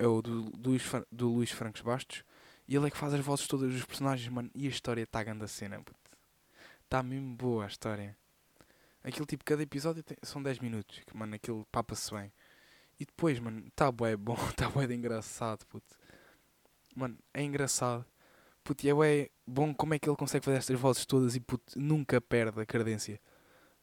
é 0.00 0.06
o 0.06 0.22
do, 0.22 0.44
do, 0.50 0.70
Luís, 0.70 0.82
do 1.12 1.28
Luís 1.28 1.50
Francos 1.50 1.82
Bastos. 1.82 2.24
E 2.66 2.74
ele 2.74 2.86
é 2.86 2.90
que 2.90 2.96
faz 2.96 3.12
as 3.12 3.20
vozes 3.20 3.46
todas 3.46 3.70
dos 3.70 3.84
personagens, 3.84 4.26
mano. 4.32 4.50
E 4.54 4.66
a 4.66 4.70
história 4.70 5.02
está 5.02 5.22
grande 5.22 5.44
a 5.44 5.48
cena. 5.48 5.84
Está 6.84 7.02
mesmo 7.02 7.36
boa 7.36 7.64
a 7.64 7.66
história. 7.66 8.16
Aquilo 9.04 9.26
tipo, 9.26 9.44
cada 9.44 9.62
episódio 9.62 10.02
tem- 10.02 10.16
são 10.22 10.42
10 10.42 10.58
minutos. 10.58 11.00
Que, 11.06 11.14
mano, 11.14 11.34
aquilo 11.34 11.66
papa-se 11.70 12.10
bem. 12.14 12.32
E 12.98 13.04
depois, 13.04 13.38
mano, 13.38 13.66
está 13.66 13.92
bué 13.92 14.16
bom. 14.16 14.38
Está 14.48 14.68
bué 14.70 14.86
de 14.86 14.94
engraçado, 14.94 15.66
puto. 15.66 15.94
Mano, 16.96 17.18
é 17.34 17.42
engraçado. 17.42 18.06
Puto, 18.64 18.86
e 18.86 18.88
é 18.88 18.94
bué 18.94 19.28
bom 19.46 19.74
como 19.74 19.92
é 19.92 19.98
que 19.98 20.08
ele 20.08 20.16
consegue 20.16 20.44
fazer 20.44 20.58
estas 20.58 20.80
vozes 20.80 21.04
todas 21.04 21.36
e 21.36 21.40
puto, 21.40 21.78
nunca 21.78 22.20
perde 22.22 22.58
a 22.58 22.64
cadência. 22.64 23.20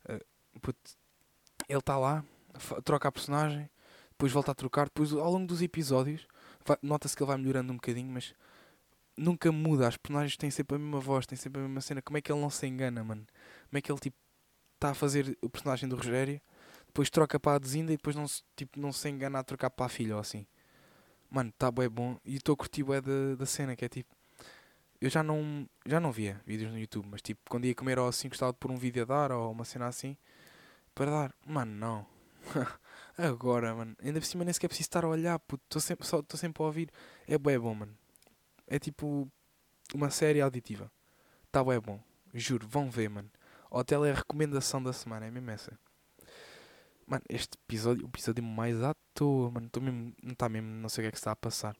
Uh, 0.09 0.59
puto, 0.59 0.97
ele 1.69 1.79
está 1.79 1.97
lá, 1.97 2.23
troca 2.83 3.07
a 3.07 3.11
personagem, 3.11 3.69
depois 4.17 4.31
volta 4.31 4.51
a 4.51 4.55
trocar, 4.55 4.85
depois 4.85 5.13
ao 5.13 5.31
longo 5.31 5.45
dos 5.45 5.61
episódios 5.61 6.27
nota-se 6.81 7.15
que 7.15 7.21
ele 7.21 7.27
vai 7.27 7.37
melhorando 7.37 7.71
um 7.71 7.75
bocadinho, 7.75 8.11
mas 8.11 8.33
nunca 9.15 9.51
muda. 9.51 9.87
As 9.87 9.95
personagens 9.95 10.35
têm 10.35 10.49
sempre 10.49 10.75
a 10.75 10.79
mesma 10.79 10.99
voz, 10.99 11.25
têm 11.25 11.37
sempre 11.37 11.61
a 11.61 11.63
mesma 11.65 11.81
cena. 11.81 12.01
Como 12.01 12.17
é 12.17 12.21
que 12.21 12.31
ele 12.31 12.41
não 12.41 12.49
se 12.49 12.65
engana, 12.67 13.03
mano? 13.03 13.25
Como 13.69 13.77
é 13.77 13.81
que 13.81 13.91
ele 13.91 13.99
tipo 13.99 14.17
está 14.77 14.91
a 14.91 14.93
fazer 14.93 15.37
o 15.41 15.49
personagem 15.49 15.89
do 15.89 15.95
Rogério, 15.95 16.39
depois 16.85 17.09
troca 17.09 17.39
para 17.39 17.55
a 17.55 17.59
Desinda 17.59 17.91
e 17.91 17.97
depois 17.97 18.15
não 18.15 18.27
se, 18.27 18.43
tipo, 18.55 18.79
não 18.79 18.91
se 18.91 19.09
engana 19.09 19.39
a 19.39 19.43
trocar 19.43 19.69
para 19.69 19.87
a 19.87 19.89
filha 19.89 20.15
ou 20.15 20.21
assim. 20.21 20.45
Mano, 21.29 21.49
está 21.49 21.69
bué 21.69 21.89
bom 21.89 22.17
e 22.23 22.35
estou 22.35 22.53
a 22.53 22.57
curtir 22.57 22.83
bué 22.83 23.01
da, 23.01 23.35
da 23.35 23.45
cena, 23.45 23.75
que 23.75 23.83
é 23.83 23.89
tipo. 23.89 24.15
Eu 25.01 25.09
já 25.09 25.21
não, 25.21 25.67
já 25.85 25.99
não 25.99 26.11
via 26.11 26.41
vídeos 26.45 26.71
no 26.71 26.79
YouTube, 26.79 27.07
mas 27.09 27.21
tipo, 27.21 27.41
quando 27.49 27.65
ia 27.65 27.75
comer 27.75 27.99
ou 27.99 28.07
assim, 28.07 28.29
gostava 28.29 28.51
de 28.51 28.57
pôr 28.59 28.71
um 28.71 28.77
vídeo 28.77 29.03
a 29.03 29.05
dar 29.05 29.31
ou 29.31 29.51
uma 29.51 29.65
cena 29.65 29.87
assim, 29.87 30.15
para 30.95 31.11
dar. 31.11 31.35
Mano, 31.45 31.71
não. 31.75 32.05
Agora, 33.17 33.73
mano. 33.73 33.95
Ainda 34.01 34.19
por 34.19 34.25
cima 34.25 34.43
nem 34.43 34.53
sequer 34.53 34.67
preciso 34.67 34.87
estar 34.87 35.03
a 35.03 35.07
olhar, 35.07 35.39
puto. 35.39 35.63
Estou 35.65 35.81
sempre, 35.81 36.05
só- 36.07 36.23
sempre 36.35 36.61
a 36.61 36.65
ouvir. 36.65 36.91
É 37.27 37.37
bué 37.37 37.57
bom, 37.57 37.73
mano. 37.73 37.97
É 38.67 38.77
tipo 38.77 39.27
uma 39.93 40.09
série 40.09 40.41
auditiva. 40.41 40.91
Tá 41.51 41.63
bué 41.63 41.79
bom. 41.79 41.99
Juro, 42.33 42.67
vão 42.67 42.89
ver, 42.89 43.09
mano. 43.09 43.29
Hotel 43.71 44.05
é 44.05 44.11
a 44.11 44.15
recomendação 44.15 44.81
da 44.81 44.93
semana, 44.93 45.25
é 45.25 45.31
mesmo 45.31 45.49
essa. 45.49 45.77
Mano, 47.07 47.23
este 47.29 47.57
episódio, 47.65 48.05
o 48.05 48.09
episódio 48.09 48.43
mais 48.43 48.81
à 48.83 48.93
toa, 49.13 49.49
mano. 49.49 49.69
Tô 49.69 49.79
mesmo, 49.79 50.13
não 50.21 50.33
está 50.33 50.47
mesmo, 50.47 50.69
não 50.69 50.89
sei 50.89 51.01
o 51.01 51.03
que 51.05 51.07
é 51.07 51.11
que 51.11 51.17
está 51.17 51.31
a 51.31 51.35
passar. 51.35 51.75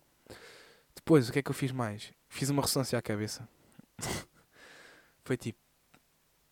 Depois, 0.95 1.29
o 1.29 1.31
que 1.33 1.39
é 1.39 1.43
que 1.43 1.51
eu 1.51 1.55
fiz 1.55 1.71
mais? 1.71 2.11
Fiz 2.29 2.49
uma 2.49 2.61
ressonância 2.61 2.97
à 2.97 3.01
cabeça. 3.01 3.47
Foi 5.23 5.37
tipo. 5.37 5.59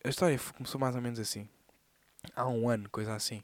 A 0.04 0.08
história 0.08 0.38
começou 0.56 0.80
mais 0.80 0.94
ou 0.94 1.02
menos 1.02 1.18
assim. 1.18 1.48
Há 2.34 2.46
um 2.46 2.68
ano, 2.68 2.88
coisa 2.90 3.14
assim. 3.14 3.42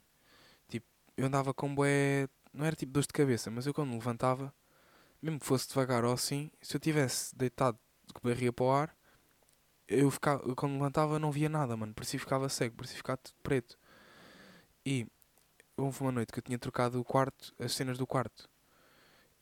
Eu 1.17 1.25
andava 1.27 1.53
com 1.53 1.73
bué. 1.73 2.27
Não 2.53 2.65
era 2.65 2.75
tipo 2.75 2.91
dor 2.91 3.01
de 3.01 3.07
cabeça, 3.09 3.49
mas 3.51 3.65
eu 3.65 3.73
quando 3.73 3.89
me 3.89 3.95
levantava, 3.95 4.53
mesmo 5.21 5.39
que 5.39 5.45
fosse 5.45 5.67
devagar 5.69 6.05
ou 6.05 6.13
assim, 6.13 6.51
se 6.61 6.75
eu 6.75 6.79
tivesse 6.81 7.35
deitado 7.35 7.79
a 8.15 8.19
barriga 8.21 8.53
para 8.53 8.65
o 8.65 8.71
ar, 8.71 8.97
eu, 9.87 10.11
ficava, 10.11 10.43
eu 10.47 10.55
quando 10.55 10.73
levantava 10.73 11.19
não 11.19 11.31
via 11.31 11.49
nada, 11.49 11.77
mano. 11.77 11.93
Parecia 11.93 12.19
que 12.19 12.25
ficava 12.25 12.49
cego, 12.49 12.75
parecia 12.77 12.97
ficar 12.97 13.17
tudo 13.17 13.35
preto. 13.43 13.77
E 14.85 15.07
houve 15.77 16.01
uma 16.01 16.11
noite 16.11 16.33
que 16.33 16.39
eu 16.39 16.43
tinha 16.43 16.59
trocado 16.59 16.99
o 16.99 17.05
quarto, 17.05 17.53
as 17.59 17.73
cenas 17.73 17.97
do 17.97 18.07
quarto. 18.07 18.49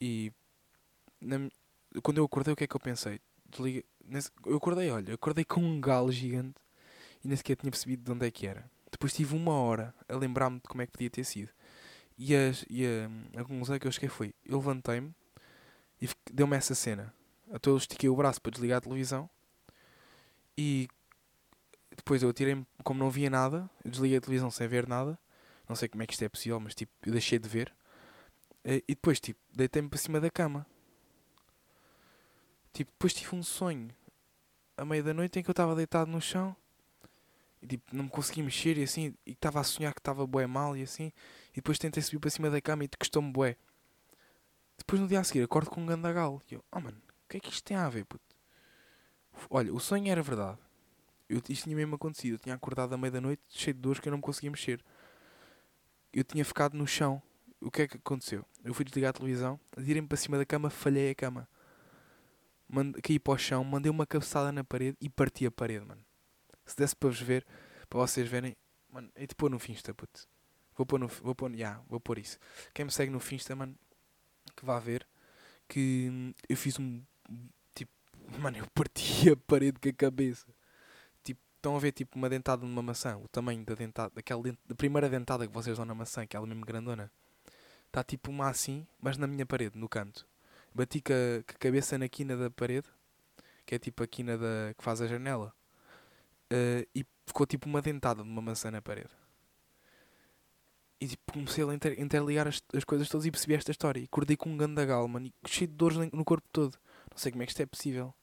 E 0.01 0.31
na 1.21 1.49
quando 2.03 2.19
eu 2.19 2.25
acordei, 2.25 2.53
o 2.53 2.57
que 2.57 2.65
é 2.65 2.67
que 2.67 2.75
eu 2.75 2.79
pensei? 2.79 3.19
Desliguei, 3.49 3.85
nesse- 4.05 4.31
eu 4.45 4.57
acordei, 4.57 4.89
olha, 4.91 5.13
acordei 5.15 5.45
com 5.45 5.61
um 5.61 5.81
galo 5.81 6.11
gigante 6.11 6.55
e 7.23 7.27
nem 7.27 7.37
sequer 7.37 7.55
tinha 7.57 7.71
percebido 7.71 8.03
de 8.03 8.11
onde 8.11 8.27
é 8.27 8.31
que 8.31 8.47
era. 8.47 8.69
Depois 8.91 9.13
tive 9.13 9.35
uma 9.35 9.53
hora 9.53 9.93
a 10.09 10.15
lembrar-me 10.17 10.57
de 10.59 10.63
como 10.69 10.81
é 10.81 10.85
que 10.85 10.93
podia 10.93 11.09
ter 11.09 11.23
sido. 11.25 11.51
E, 12.17 12.35
as, 12.35 12.65
e 12.69 12.85
a, 12.85 13.41
a 13.41 13.43
conclusão 13.43 13.79
que 13.79 13.87
eu 13.87 13.91
cheguei 13.91 14.09
foi: 14.09 14.33
eu 14.45 14.57
levantei-me 14.57 15.13
e 16.01 16.09
deu-me 16.31 16.57
essa 16.57 16.75
cena. 16.75 17.13
Então 17.53 17.73
eu 17.73 17.77
estiquei 17.77 18.09
o 18.09 18.15
braço 18.15 18.41
para 18.41 18.51
desligar 18.51 18.79
a 18.79 18.81
televisão 18.81 19.29
e 20.57 20.87
depois 21.95 22.23
eu 22.23 22.29
atirei-me, 22.29 22.65
como 22.83 22.99
não 22.99 23.09
via 23.09 23.29
nada, 23.29 23.69
eu 23.83 23.91
desliguei 23.91 24.17
a 24.17 24.21
televisão 24.21 24.49
sem 24.49 24.67
ver 24.67 24.87
nada. 24.87 25.17
Não 25.67 25.75
sei 25.75 25.87
como 25.87 26.03
é 26.03 26.07
que 26.07 26.13
isto 26.13 26.23
é 26.23 26.29
possível, 26.29 26.59
mas 26.59 26.75
tipo, 26.75 26.91
eu 27.05 27.11
deixei 27.11 27.39
de 27.39 27.47
ver. 27.47 27.73
Eh, 28.65 28.83
E 28.87 28.95
depois, 28.95 29.19
tipo, 29.19 29.39
deitei-me 29.53 29.89
para 29.89 29.99
cima 29.99 30.21
da 30.21 30.31
cama. 30.31 30.65
Tipo, 32.73 32.91
depois 32.91 33.13
tive 33.13 33.35
um 33.35 33.43
sonho 33.43 33.89
à 34.77 34.85
meia 34.85 35.03
da 35.03 35.13
noite 35.13 35.39
em 35.39 35.43
que 35.43 35.49
eu 35.49 35.53
estava 35.53 35.75
deitado 35.75 36.11
no 36.11 36.21
chão 36.21 36.55
e 37.61 37.67
tipo, 37.67 37.95
não 37.95 38.05
me 38.05 38.09
conseguia 38.09 38.43
mexer 38.43 38.77
e 38.77 38.83
assim, 38.83 39.13
e 39.25 39.31
estava 39.31 39.59
a 39.59 39.63
sonhar 39.63 39.93
que 39.93 39.99
estava 39.99 40.25
bué 40.25 40.47
mal 40.47 40.75
e 40.75 40.83
assim, 40.83 41.11
e 41.51 41.55
depois 41.55 41.77
tentei 41.77 42.01
subir 42.01 42.19
para 42.19 42.29
cima 42.29 42.49
da 42.49 42.61
cama 42.61 42.83
e 42.83 42.89
custou-me 42.99 43.31
bué. 43.31 43.57
Depois 44.77 45.01
no 45.01 45.07
dia 45.07 45.19
a 45.19 45.23
seguir 45.23 45.43
acordo 45.43 45.69
com 45.69 45.81
um 45.81 45.85
gandagal 45.85 46.41
e 46.49 46.55
eu, 46.55 46.63
oh 46.71 46.79
mano, 46.79 46.97
o 47.25 47.29
que 47.29 47.37
é 47.37 47.39
que 47.39 47.49
isto 47.49 47.63
tem 47.63 47.77
a 47.77 47.89
ver, 47.89 48.05
puto? 48.05 48.23
Olha, 49.49 49.73
o 49.73 49.79
sonho 49.79 50.11
era 50.11 50.21
verdade. 50.21 50.57
Eu, 51.29 51.41
isto 51.47 51.63
tinha 51.63 51.75
mesmo 51.75 51.95
acontecido, 51.95 52.33
eu 52.33 52.39
tinha 52.39 52.55
acordado 52.55 52.93
à 52.93 52.97
meia 52.97 53.11
da 53.11 53.21
noite 53.21 53.41
cheio 53.47 53.73
de 53.73 53.79
dores 53.79 53.99
que 53.99 54.07
eu 54.07 54.11
não 54.11 54.17
me 54.17 54.23
conseguia 54.23 54.51
mexer. 54.51 54.83
Eu 56.11 56.23
tinha 56.23 56.43
ficado 56.43 56.75
no 56.77 56.85
chão. 56.85 57.21
O 57.61 57.69
que 57.69 57.83
é 57.83 57.87
que 57.87 57.97
aconteceu? 57.97 58.43
Eu 58.63 58.73
fui 58.73 58.83
desligar 58.83 59.11
a 59.11 59.13
televisão, 59.13 59.59
atirei-me 59.77 60.07
para 60.07 60.17
cima 60.17 60.37
da 60.37 60.45
cama, 60.45 60.69
falhei 60.69 61.11
a 61.11 61.15
cama. 61.15 61.47
Caí 63.03 63.19
para 63.19 63.33
o 63.33 63.37
chão, 63.37 63.63
mandei 63.63 63.89
uma 63.89 64.05
cabeçada 64.05 64.51
na 64.51 64.63
parede 64.63 64.97
e 64.99 65.09
parti 65.09 65.45
a 65.45 65.51
parede, 65.51 65.85
mano. 65.85 66.03
Se 66.65 66.75
desse 66.75 66.95
para 66.95 67.09
vos 67.09 67.21
ver, 67.21 67.45
para 67.87 67.99
vocês 67.99 68.27
verem, 68.27 68.55
mano, 68.89 69.11
e 69.15 69.27
te 69.27 69.35
pôr 69.35 69.49
no 69.49 69.59
Finsta, 69.59 69.93
puto. 69.93 70.27
Vou 70.81 70.85
pôr 70.87 70.99
no, 70.99 71.07
vou 71.07 71.35
pôr, 71.35 71.53
yeah, 71.53 71.79
vou 71.87 71.99
pôr 71.99 72.17
isso. 72.17 72.39
Quem 72.73 72.85
me 72.85 72.91
segue 72.91 73.11
no 73.11 73.19
Finsta, 73.19 73.55
mano, 73.55 73.77
que 74.55 74.65
vá 74.65 74.79
ver, 74.79 75.07
que 75.67 76.33
eu 76.49 76.57
fiz 76.57 76.79
um, 76.79 77.03
tipo, 77.75 77.91
mano, 78.41 78.57
eu 78.57 78.65
parti 78.73 79.29
a 79.29 79.37
parede 79.37 79.79
com 79.79 79.89
a 79.89 79.93
cabeça. 79.93 80.47
Tipo, 81.23 81.39
estão 81.55 81.75
a 81.75 81.79
ver, 81.79 81.91
tipo, 81.91 82.17
uma 82.17 82.27
dentada 82.27 82.65
numa 82.65 82.81
maçã, 82.81 83.15
o 83.15 83.27
tamanho 83.27 83.63
da 83.63 83.75
dentada, 83.75 84.11
daquela 84.15 84.41
dent, 84.41 84.57
da 84.65 84.73
primeira 84.73 85.07
dentada 85.07 85.45
que 85.45 85.53
vocês 85.53 85.77
dão 85.77 85.85
na 85.85 85.93
maçã, 85.93 86.23
aquela 86.23 86.47
mesmo 86.47 86.65
grandona. 86.65 87.11
Está 87.85 88.03
tipo 88.03 88.31
uma 88.31 88.49
assim, 88.49 88.87
mas 88.99 89.19
na 89.19 89.27
minha 89.27 89.45
parede, 89.45 89.77
no 89.77 89.87
canto. 89.87 90.27
Bati 90.73 90.99
com 90.99 91.13
a, 91.13 91.43
com 91.43 91.51
a 91.55 91.59
cabeça 91.59 91.95
na 91.95 92.09
quina 92.09 92.35
da 92.35 92.49
parede, 92.49 92.87
que 93.67 93.75
é 93.75 93.77
tipo 93.77 94.01
a 94.01 94.07
quina 94.07 94.35
da, 94.35 94.73
que 94.75 94.83
faz 94.83 94.99
a 94.99 95.05
janela. 95.05 95.53
Eh, 96.49 96.87
e 96.95 97.05
ficou 97.27 97.45
tipo 97.45 97.69
uma 97.69 97.83
dentada 97.83 98.23
de 98.23 98.29
uma 98.29 98.41
maçã 98.41 98.71
na 98.71 98.81
parede. 98.81 99.20
E 101.01 101.07
tipo, 101.07 101.33
comecei 101.33 101.63
a 101.67 101.73
inter- 101.73 101.99
interligar 101.99 102.47
as, 102.47 102.61
as 102.75 102.83
coisas 102.83 103.09
todas 103.09 103.25
e 103.25 103.31
percebi 103.31 103.55
esta 103.55 103.71
história. 103.71 103.99
E 103.99 104.03
acordei 104.03 104.37
com 104.37 104.49
um 104.51 104.57
gandagal, 104.57 105.07
mano, 105.07 105.25
e 105.25 105.33
cheio 105.47 105.67
de 105.67 105.75
dores 105.75 105.97
no 105.97 106.23
corpo 106.23 106.47
todo. 106.51 106.77
Não 107.09 107.17
sei 107.17 107.31
como 107.31 107.41
é 107.41 107.45
que 107.47 107.51
isto 107.51 107.61
é 107.61 107.65
possível. 107.65 108.13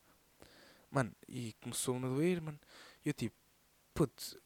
Mano, 0.91 1.13
e 1.29 1.55
começou-me 1.61 2.07
a 2.07 2.09
doer, 2.09 2.41
mano. 2.41 2.59
E 3.05 3.09
eu 3.09 3.13
tipo, 3.13 3.37
putz, 3.93 4.37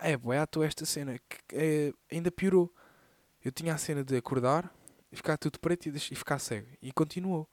é 0.00 0.16
boé 0.16 0.38
à 0.38 0.46
toa 0.46 0.66
esta 0.66 0.86
cena. 0.86 1.18
Que, 1.28 1.38
é, 1.52 1.92
ainda 2.10 2.30
piorou. 2.30 2.72
Eu 3.44 3.50
tinha 3.50 3.74
a 3.74 3.78
cena 3.78 4.04
de 4.04 4.16
acordar 4.16 4.72
e 5.10 5.16
ficar 5.16 5.36
tudo 5.36 5.58
preto 5.58 5.86
e, 5.88 5.96
e 5.96 6.14
ficar 6.14 6.38
cego. 6.38 6.68
E 6.80 6.92
continuou. 6.92 7.48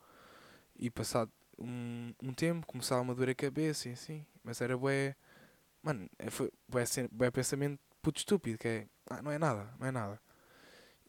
E 0.76 0.90
passado 0.92 1.32
um, 1.58 2.14
um 2.22 2.32
tempo 2.32 2.68
começava 2.68 3.12
a 3.12 3.16
doer 3.16 3.30
a 3.30 3.36
cabeça 3.36 3.90
e 3.90 3.94
assim. 3.94 4.24
Mas 4.44 4.62
era 4.62 4.78
bué. 4.78 5.16
Mano, 5.82 6.08
é, 6.20 6.30
foi 6.30 6.52
cena, 6.86 7.10
bué 7.12 7.32
pensamento 7.32 7.80
puto 8.04 8.20
estúpido. 8.20 8.58
Que 8.60 8.68
é. 8.68 8.88
Ah, 9.10 9.22
não 9.22 9.32
é 9.32 9.40
nada, 9.40 9.74
não 9.80 9.88
é 9.88 9.92
nada. 9.92 10.27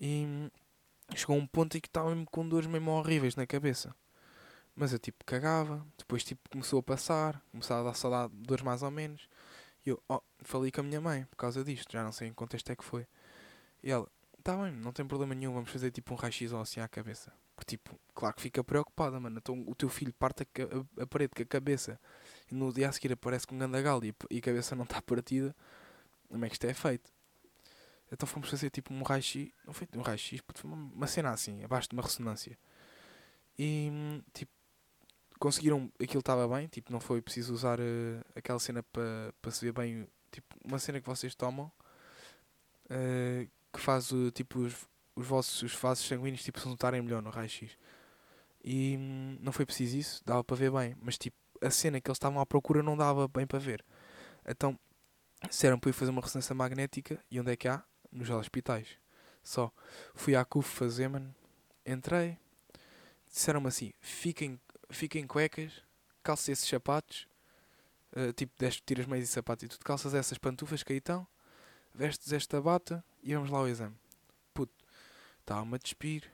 E 0.01 0.51
chegou 1.15 1.37
um 1.37 1.47
ponto 1.47 1.77
em 1.77 1.81
que 1.81 1.89
estava 1.89 2.11
mesmo 2.11 2.27
com 2.31 2.49
dores 2.49 2.69
mesmo 2.69 2.91
horríveis 2.93 3.37
na 3.37 3.47
cabeça. 3.47 3.95
Mas 4.75 4.93
eu 4.93 4.99
tipo 4.99 5.25
cagava. 5.25 5.87
Depois 5.99 6.25
tipo 6.25 6.41
começou 6.51 6.81
a 6.81 6.83
passar. 6.83 7.43
Começava 7.53 7.81
a 7.83 7.85
dar 7.93 7.95
saudade, 7.95 8.33
dores 8.37 8.65
mais 8.65 8.83
ou 8.83 8.91
menos. 8.91 9.29
E 9.87 9.91
eu, 9.91 10.03
oh, 10.09 10.21
falei 10.41 10.71
com 10.73 10.81
a 10.83 10.85
minha 10.85 11.01
mãe 11.01 11.25
por 11.27 11.37
causa 11.37 11.65
disto. 11.65 11.93
Já 11.93 12.05
não 12.05 12.13
sei 12.13 12.29
em 12.29 12.31
que 12.33 12.37
contexto 12.37 12.71
é 12.71 12.77
que 12.77 12.85
foi. 12.85 13.07
E 13.83 13.91
ela, 13.91 14.09
tá 14.43 14.57
bem, 14.57 14.73
não 14.73 14.93
tem 14.93 15.07
problema 15.07 15.35
nenhum, 15.35 15.53
vamos 15.55 15.71
fazer 15.71 15.91
tipo 15.91 16.13
um 16.15 16.17
raio-x 16.17 16.53
ou 16.53 16.61
assim 16.61 16.81
à 16.81 16.89
cabeça. 16.89 17.33
Porque, 17.57 17.77
tipo, 17.77 17.99
claro 18.15 18.35
que 18.37 18.43
fica 18.43 18.63
preocupada, 18.65 19.19
mano. 19.21 19.39
Então 19.39 19.65
o 19.67 19.75
teu 19.75 19.89
filho 19.89 20.13
parte 20.15 20.43
a, 20.45 21.01
a- 21.01 21.05
a 21.05 21.07
parede 21.07 21.35
com 21.35 21.43
a 21.43 21.47
cabeça 21.47 22.01
e 22.51 22.55
no 22.55 22.73
dia 22.73 22.89
a 22.89 22.93
seguir 22.93 23.13
aparece 23.13 23.47
com 23.47 23.55
um 23.55 23.59
gandagal 23.59 24.03
e, 24.05 24.15
e 24.31 24.39
a 24.39 24.43
cabeça 24.43 24.77
não 24.77 24.85
está 24.85 25.01
partida. 25.03 25.55
Como 26.29 26.45
é 26.45 26.49
que 26.49 26.55
isto 26.57 26.67
é 26.67 26.75
feito? 26.75 27.11
Então 28.11 28.27
fomos 28.27 28.49
fazer 28.49 28.71
tipo 28.71 28.93
um 28.93 29.03
raio-x, 29.03 29.51
não 29.67 29.73
foi 29.73 29.89
um 29.95 30.03
raio-x, 30.03 30.41
foi 30.55 30.71
uma, 30.71 31.07
cena 31.07 31.31
assim, 31.31 31.63
abaixo 31.65 31.89
de 31.89 31.95
uma 31.95 32.03
ressonância. 32.03 32.59
E, 33.59 33.89
hum, 33.93 34.23
tipo, 34.33 34.53
conseguiram, 35.39 35.93
aquilo 36.03 36.21
estava 36.21 36.49
bem, 36.49 36.69
tipo, 36.69 36.93
não 36.93 37.01
foi 37.01 37.21
preciso 37.21 37.53
usar 37.53 37.79
uh, 37.81 38.25
aquela 38.35 38.59
cena 38.59 38.83
para 38.83 39.33
pa 39.43 39.51
se 39.51 39.65
ver 39.65 39.73
bem, 39.73 40.09
tipo, 40.31 40.47
uma 40.65 40.79
cena 40.79 41.01
que 41.01 41.07
vocês 41.07 41.35
tomam 41.35 41.71
uh, 42.87 43.49
que 43.73 43.81
faz 43.81 44.11
uh, 44.13 44.31
tipo 44.31 44.61
os, 44.61 44.75
os 45.15 45.27
vossos 45.27 45.63
os 45.63 45.75
vasos 45.75 46.07
sanguíneos 46.07 46.43
tipo, 46.43 46.59
se 46.61 46.69
notarem 46.69 47.03
melhor 47.03 47.23
no 47.23 47.31
raio-x. 47.31 47.77
E 48.65 48.97
hum, 48.99 49.39
não 49.41 49.53
foi 49.53 49.65
preciso 49.67 49.97
isso, 49.97 50.23
dava 50.25 50.43
para 50.45 50.57
ver 50.57 50.71
bem, 50.71 50.97
mas 51.01 51.17
tipo, 51.19 51.37
a 51.63 51.71
cena 51.71 52.01
que 52.01 52.09
eles 52.09 52.17
estavam 52.17 52.41
à 52.41 52.47
procura 52.47 52.83
não 52.83 52.97
dava 52.97 53.29
bem 53.29 53.47
para 53.47 53.59
ver. 53.59 53.85
Então, 54.47 54.79
disseram 55.49 55.79
para 55.79 55.91
ir 55.91 55.93
fazer 55.93 56.11
uma 56.11 56.23
ressonância 56.23 56.55
magnética 56.55 57.23
e 57.31 57.41
onde 57.41 57.53
é 57.53 57.57
que 57.57 57.69
há? 57.69 57.85
Nos 58.11 58.31
hospitais. 58.31 58.99
Só. 59.43 59.73
Fui 60.15 60.35
à 60.37 60.45
CUF 60.45 60.69
fazer, 60.69 61.09
mano. 61.09 61.35
Entrei. 61.85 62.39
Disseram-me 63.27 63.69
assim: 63.69 63.93
fiquem, 64.01 64.61
fiquem 64.91 65.27
cuecas, 65.27 65.83
calça 66.23 66.53
esses 66.53 66.69
sapatos. 66.69 67.27
Uh, 68.13 68.33
tipo, 68.33 68.53
deste, 68.59 68.83
tiras 68.83 69.07
meios 69.07 69.29
e 69.29 69.33
sapatos 69.33 69.65
e 69.65 69.69
tudo. 69.69 69.85
Calças 69.85 70.15
essas 70.15 70.39
pantufas 70.39 70.83
que 70.83 70.93
aí 70.93 70.99
estão. 70.99 71.27
Vestes 71.95 72.33
esta 72.33 72.61
bata 72.61 73.05
e 73.23 73.35
vamos 73.35 73.51
lá 73.51 73.59
ao 73.59 73.69
exame. 73.69 73.97
Puto, 74.55 74.73
estava-me 75.41 75.75
a 75.75 75.79
despir. 75.79 76.31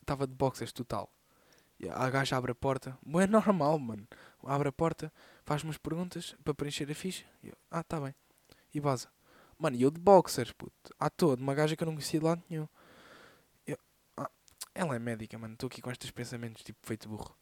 Estava 0.00 0.26
de 0.26 0.34
boxers 0.34 0.72
total. 0.72 1.10
E 1.78 1.88
a 1.88 2.10
gaja 2.10 2.36
abre 2.36 2.52
a 2.52 2.54
porta. 2.54 2.98
É 3.20 3.26
normal, 3.26 3.78
mano. 3.78 4.06
Abre 4.42 4.68
a 4.68 4.72
porta, 4.72 5.12
faz 5.44 5.62
umas 5.64 5.78
perguntas 5.78 6.36
para 6.44 6.54
preencher 6.54 6.90
a 6.90 6.94
ficha. 6.94 7.24
Eu, 7.42 7.56
ah, 7.70 7.82
tá 7.82 8.00
bem. 8.00 8.14
E 8.72 8.80
vaza. 8.80 9.13
Mano, 9.64 9.78
e 9.78 9.82
eu 9.82 9.90
de 9.90 9.98
boxers, 9.98 10.52
puto. 10.52 10.94
À 11.00 11.08
toa, 11.08 11.38
de 11.38 11.42
uma 11.42 11.54
gaja 11.54 11.74
que 11.74 11.82
eu 11.82 11.86
não 11.86 11.94
conhecia 11.94 12.20
de 12.20 12.26
lado 12.26 12.42
nenhum. 12.50 12.68
Eu, 13.66 13.78
ah, 14.18 14.30
ela 14.74 14.94
é 14.94 14.98
médica, 14.98 15.38
mano. 15.38 15.54
Estou 15.54 15.68
aqui 15.68 15.80
com 15.80 15.90
estes 15.90 16.10
pensamentos, 16.10 16.62
tipo, 16.62 16.78
feito 16.82 17.08
burro. 17.08 17.34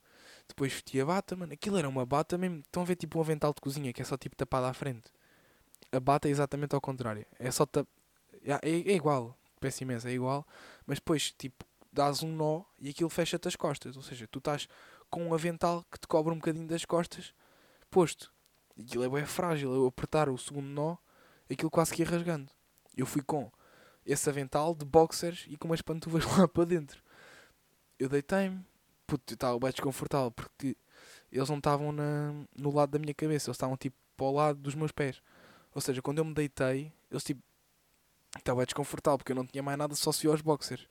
Depois 0.46 0.72
vesti 0.72 1.00
a 1.00 1.04
bata, 1.04 1.34
mano. 1.34 1.52
Aquilo 1.52 1.78
era 1.78 1.88
uma 1.88 2.06
bata 2.06 2.38
mesmo. 2.38 2.60
Estão 2.60 2.84
a 2.84 2.86
ver, 2.86 2.94
tipo, 2.94 3.18
um 3.18 3.22
avental 3.22 3.52
de 3.52 3.60
cozinha 3.60 3.92
que 3.92 4.02
é 4.02 4.04
só, 4.04 4.16
tipo, 4.16 4.36
tapado 4.36 4.66
à 4.66 4.72
frente. 4.72 5.10
A 5.90 5.98
bata 5.98 6.28
é 6.28 6.30
exatamente 6.30 6.76
ao 6.76 6.80
contrário. 6.80 7.26
É 7.40 7.50
só 7.50 7.66
tap... 7.66 7.88
é, 8.44 8.70
é 8.70 8.94
igual. 8.94 9.36
Peço 9.58 9.82
imenso, 9.82 10.06
é 10.06 10.12
igual. 10.12 10.46
Mas 10.86 10.98
depois, 10.98 11.32
tipo, 11.32 11.64
dás 11.92 12.22
um 12.22 12.32
nó 12.32 12.62
e 12.78 12.90
aquilo 12.90 13.10
fecha-te 13.10 13.48
as 13.48 13.56
costas. 13.56 13.96
Ou 13.96 14.02
seja, 14.04 14.28
tu 14.28 14.38
estás 14.38 14.68
com 15.10 15.26
um 15.26 15.34
avental 15.34 15.84
que 15.90 15.98
te 15.98 16.06
cobre 16.06 16.32
um 16.32 16.36
bocadinho 16.36 16.68
das 16.68 16.84
costas 16.84 17.34
posto. 17.90 18.32
Aquilo 18.78 19.02
é 19.02 19.08
bem 19.08 19.26
frágil. 19.26 19.74
Eu 19.74 19.86
apertar 19.88 20.28
o 20.28 20.38
segundo 20.38 20.68
nó, 20.68 20.96
aquilo 21.52 21.70
quase 21.70 21.92
que 21.92 22.02
ia 22.02 22.08
rasgando. 22.08 22.50
Eu 22.96 23.06
fui 23.06 23.22
com 23.22 23.50
esse 24.04 24.28
avental 24.28 24.74
de 24.74 24.84
boxers 24.84 25.46
e 25.48 25.56
com 25.56 25.68
umas 25.68 25.82
pantufas 25.82 26.24
lá 26.36 26.46
para 26.48 26.64
dentro. 26.64 27.02
Eu 27.98 28.08
deitei-me, 28.08 28.64
puto, 29.06 29.34
estava 29.34 29.58
bem 29.58 29.70
desconfortável 29.70 30.30
porque 30.30 30.76
eles 31.30 31.48
não 31.48 31.58
estavam 31.58 31.92
no 31.92 32.74
lado 32.74 32.90
da 32.90 32.98
minha 32.98 33.14
cabeça, 33.14 33.48
eles 33.48 33.56
estavam 33.56 33.76
tipo 33.76 33.96
para 34.16 34.26
o 34.26 34.32
lado 34.32 34.58
dos 34.58 34.74
meus 34.74 34.92
pés. 34.92 35.22
Ou 35.74 35.80
seja, 35.80 36.02
quando 36.02 36.18
eu 36.18 36.24
me 36.24 36.34
deitei, 36.34 36.92
eles 37.10 37.24
tipo. 37.24 37.42
Estava 38.36 38.64
desconfortável 38.64 39.18
porque 39.18 39.32
eu 39.32 39.36
não 39.36 39.46
tinha 39.46 39.62
mais 39.62 39.76
nada 39.76 39.94
só 39.94 40.10
se 40.10 40.26
aos 40.26 40.40
boxers. 40.40 40.88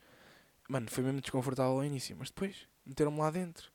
Mano, 0.70 0.88
foi 0.92 1.04
mesmo 1.04 1.22
desconfortável 1.22 1.74
ao 1.74 1.84
início, 1.84 2.16
mas 2.18 2.30
depois 2.30 2.68
meteram-me 2.86 3.20
lá 3.20 3.32
dentro. 3.32 3.72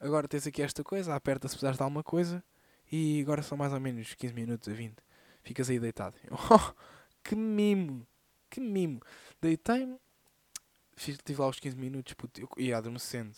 Agora 0.00 0.26
tens 0.26 0.46
aqui 0.46 0.62
esta 0.62 0.82
coisa, 0.82 1.14
aperta 1.14 1.46
se 1.46 1.54
precisares 1.54 1.76
de 1.76 1.82
alguma 1.82 2.02
coisa 2.02 2.42
e 2.90 3.20
agora 3.20 3.42
são 3.42 3.56
mais 3.56 3.72
ou 3.72 3.80
menos 3.80 4.14
15 4.14 4.34
minutos 4.34 4.68
a 4.68 4.72
20. 4.72 4.96
Ficas 5.42 5.70
aí 5.70 5.78
deitado. 5.78 6.16
Oh, 6.50 6.74
que 7.22 7.34
mimo! 7.36 8.06
Que 8.50 8.60
mimo! 8.60 9.00
Deitei-me, 9.40 9.98
tive 11.24 11.40
lá 11.40 11.48
os 11.48 11.58
15 11.58 11.76
minutos 11.76 12.14
puto, 12.14 12.40
eu 12.40 12.48
ia 12.58 12.76
adormecendo. 12.76 13.36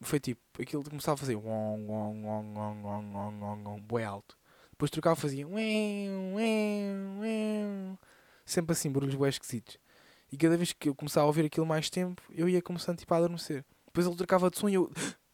Foi 0.00 0.20
tipo, 0.20 0.40
aquilo 0.60 0.84
começava 0.84 1.14
a 1.14 1.16
fazer 1.18 1.36
wong, 1.36 1.86
boi 3.82 4.04
alto. 4.04 4.36
Depois 4.70 4.90
trocava 4.90 5.16
fazia 5.16 5.46
sempre 8.44 8.72
assim, 8.72 8.90
barulhos 8.90 9.14
bem 9.14 9.28
esquisitos. 9.28 9.78
E 10.30 10.36
cada 10.36 10.56
vez 10.56 10.72
que 10.72 10.88
eu 10.88 10.94
começava 10.94 11.24
a 11.24 11.26
ouvir 11.28 11.46
aquilo 11.46 11.66
mais 11.66 11.88
tempo, 11.88 12.22
eu 12.30 12.48
ia 12.48 12.60
começando 12.60 12.98
tipo, 12.98 13.12
a 13.14 13.16
adormecer. 13.16 13.64
Depois 13.86 14.06
ele 14.06 14.16
trocava 14.16 14.50
de 14.50 14.58
som 14.58 14.68
e 14.68 14.74
eu. 14.74 14.90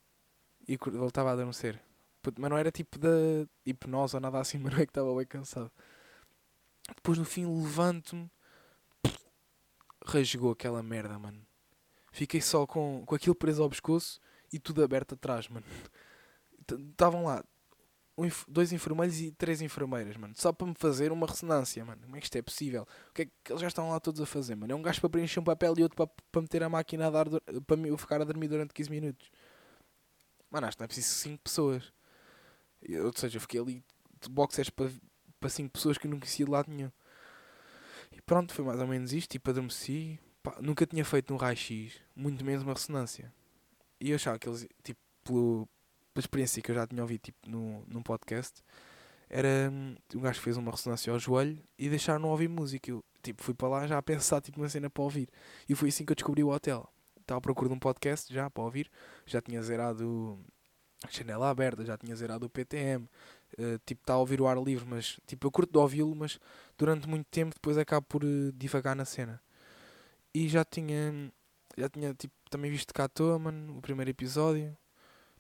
E 0.69 0.77
voltava 0.77 1.31
a 1.31 1.33
adormecer. 1.33 1.83
Mas 2.39 2.51
não 2.51 2.59
era 2.59 2.71
tipo 2.71 2.99
da 2.99 3.09
hipnose 3.65 4.17
ou 4.17 4.21
nada 4.21 4.39
assim, 4.39 4.59
mas 4.63 4.73
não 4.73 4.81
é 4.81 4.87
que 4.87 4.91
estava 4.91 5.15
bem 5.15 5.27
cansado. 5.27 5.71
Depois 6.95 7.19
no 7.19 7.25
fim 7.25 7.47
levanto-me. 7.47 8.31
Rasgou 10.05 10.51
aquela 10.51 10.83
merda, 10.83 11.19
mano. 11.19 11.47
Fiquei 12.11 12.41
só 12.41 12.67
com, 12.67 13.05
com 13.07 13.15
aquilo 13.15 13.35
preso 13.35 13.63
ao 13.63 13.71
pescoço 13.71 14.21
e 14.53 14.59
tudo 14.59 14.83
aberto 14.83 15.15
atrás, 15.15 15.49
mano. 15.49 15.65
Estavam 16.91 17.25
lá 17.25 17.43
um, 18.17 18.29
dois 18.47 18.73
enfermeiros 18.73 19.21
e 19.21 19.33
três 19.33 19.63
enfermeiras, 19.63 20.17
mano. 20.17 20.35
Só 20.37 20.53
para 20.53 20.67
me 20.67 20.75
fazer 20.75 21.13
uma 21.13 21.27
ressonância, 21.27 21.85
mano. 21.85 22.03
Como 22.03 22.17
é 22.17 22.21
que 22.21 22.27
isto 22.27 22.37
é 22.37 22.43
possível? 22.43 22.87
O 23.11 23.15
que 23.15 23.23
é 23.23 23.25
que 23.25 23.53
eles 23.53 23.61
já 23.61 23.69
estão 23.69 23.91
lá 23.91 23.99
todos 23.99 24.21
a 24.21 24.27
fazer, 24.27 24.55
mano? 24.55 24.73
É 24.73 24.77
um 24.77 24.83
gajo 24.83 25.01
para 25.01 25.11
preencher 25.11 25.41
um 25.41 25.45
papel 25.45 25.75
e 25.79 25.83
outro 25.83 25.97
para, 25.97 26.11
para 26.31 26.43
meter 26.43 26.63
a 26.63 26.69
máquina 26.69 27.07
a 27.07 27.11
dar 27.11 27.27
para 27.67 27.81
eu 27.87 27.97
ficar 27.97 28.21
a 28.21 28.25
dormir 28.25 28.49
durante 28.49 28.75
15 28.75 28.91
minutos. 28.91 29.31
Mano, 30.51 30.67
acho 30.67 30.77
que 30.77 30.83
não 30.83 30.85
é 30.85 30.89
preciso 30.89 31.15
5 31.15 31.43
pessoas. 31.43 31.93
Ou 33.05 33.13
seja, 33.15 33.37
eu 33.37 33.41
fiquei 33.41 33.61
ali 33.61 33.85
de 34.21 34.29
boxers 34.29 34.71
para, 34.71 34.91
para 35.41 35.49
5 35.49 35.71
pessoas 35.71 35.99
que 35.99 36.07
eu 36.07 36.11
não 36.11 36.19
conhecia 36.19 36.45
de 36.45 36.51
lado 36.51 36.71
nenhum. 36.71 36.91
E 38.13 38.21
pronto, 38.21 38.53
foi 38.53 38.65
mais 38.65 38.81
ou 38.81 38.87
menos 38.87 39.13
isto. 39.13 39.31
Tipo, 39.31 39.51
adormeci. 39.51 40.19
Pá, 40.43 40.57
nunca 40.61 40.87
tinha 40.87 41.05
feito 41.05 41.33
um 41.33 41.37
raio-x, 41.37 41.95
muito 42.17 42.45
menos 42.45 42.63
uma 42.63 42.73
ressonância. 42.73 43.33
E 44.01 44.11
eu 44.11 44.17
achava 44.17 44.39
que 44.39 44.49
eles, 44.49 44.67
tipo, 44.83 45.01
pelo, 45.23 45.69
pela 46.13 46.23
experiência 46.23 46.61
que 46.61 46.71
eu 46.71 46.75
já 46.75 46.87
tinha 46.87 47.01
ouvido 47.01 47.21
tipo, 47.21 47.39
no, 47.49 47.85
num 47.87 48.03
podcast, 48.03 48.63
era 49.31 49.71
hum, 49.73 49.95
um 50.15 50.21
gajo 50.21 50.39
que 50.39 50.45
fez 50.45 50.57
uma 50.57 50.71
ressonância 50.71 51.13
ao 51.13 51.19
joelho 51.19 51.63
e 51.79 51.89
deixaram-no 51.89 52.29
ouvir 52.29 52.49
música. 52.49 52.91
Eu 52.91 53.05
tipo, 53.23 53.43
fui 53.43 53.55
para 53.55 53.69
lá 53.69 53.87
já 53.87 53.99
a 53.99 54.03
pensar 54.03 54.41
tipo, 54.41 54.61
uma 54.61 54.69
cena 54.69 54.91
para 54.91 55.03
ouvir. 55.03 55.29
E 55.69 55.75
foi 55.75 55.89
assim 55.89 56.05
que 56.05 56.13
eu 56.13 56.17
descobri 56.17 56.43
o 56.43 56.49
hotel. 56.49 56.89
Estava 57.21 57.39
à 57.39 57.41
procura 57.41 57.69
de 57.69 57.75
um 57.75 57.79
podcast 57.79 58.33
já 58.33 58.51
para 58.51 58.63
ouvir. 58.65 58.91
Já 59.25 59.41
tinha 59.41 59.63
zerado 59.63 60.39
janela 61.11 61.49
aberta, 61.49 61.85
já 61.85 61.97
tinha 61.97 62.15
zerado 62.15 62.47
o 62.47 62.51
PTM. 62.51 63.09
Uh, 63.59 63.79
tipo, 63.85 64.03
está 64.03 64.15
a 64.15 64.19
ouvir 64.19 64.41
o 64.41 64.47
ar 64.47 64.57
livre, 64.63 64.87
mas 64.89 65.19
tipo, 65.27 65.47
eu 65.47 65.51
curto 65.51 65.71
de 65.71 65.79
ouvi-lo, 65.79 66.15
mas 66.15 66.39
durante 66.79 67.09
muito 67.09 67.27
tempo 67.31 67.55
depois 67.55 67.77
acabo 67.77 68.07
por 68.07 68.25
uh, 68.25 68.53
divagar 68.53 68.97
na 68.97 69.05
cena. 69.05 69.41
E 70.35 70.49
já 70.49 70.65
tinha, 70.65 71.31
já 71.77 71.89
tinha 71.89 72.15
tipo, 72.15 72.35
também 72.51 72.71
visto 72.71 72.95
cá 72.95 73.05
à 73.05 73.09
toa, 73.09 73.39
mano, 73.39 73.79
o 73.79 73.83
primeiro 73.83 74.11
episódio 74.11 74.77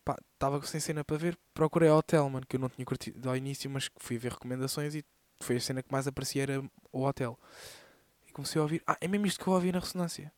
pá, 0.04 0.16
estava 0.34 0.64
sem 0.66 0.80
cena 0.80 1.04
para 1.04 1.16
ver, 1.16 1.38
procurei 1.54 1.88
hotel, 1.90 2.28
mano, 2.28 2.46
que 2.46 2.56
eu 2.56 2.60
não 2.60 2.68
tinha 2.68 2.84
curtido 2.84 3.28
ao 3.28 3.36
início, 3.36 3.70
mas 3.70 3.90
fui 3.96 4.18
ver 4.18 4.32
recomendações 4.32 4.94
e 4.94 5.04
foi 5.40 5.56
a 5.56 5.60
cena 5.60 5.82
que 5.82 5.90
mais 5.90 6.06
aparecia 6.06 6.42
era 6.42 6.62
o 6.92 7.04
hotel. 7.04 7.38
E 8.28 8.32
comecei 8.32 8.58
a 8.60 8.62
ouvir, 8.62 8.82
ah, 8.86 8.96
é 9.00 9.08
mesmo 9.08 9.26
isto 9.26 9.42
que 9.42 9.48
eu 9.48 9.54
ouvi 9.54 9.72
na 9.72 9.80
ressonância. 9.80 10.32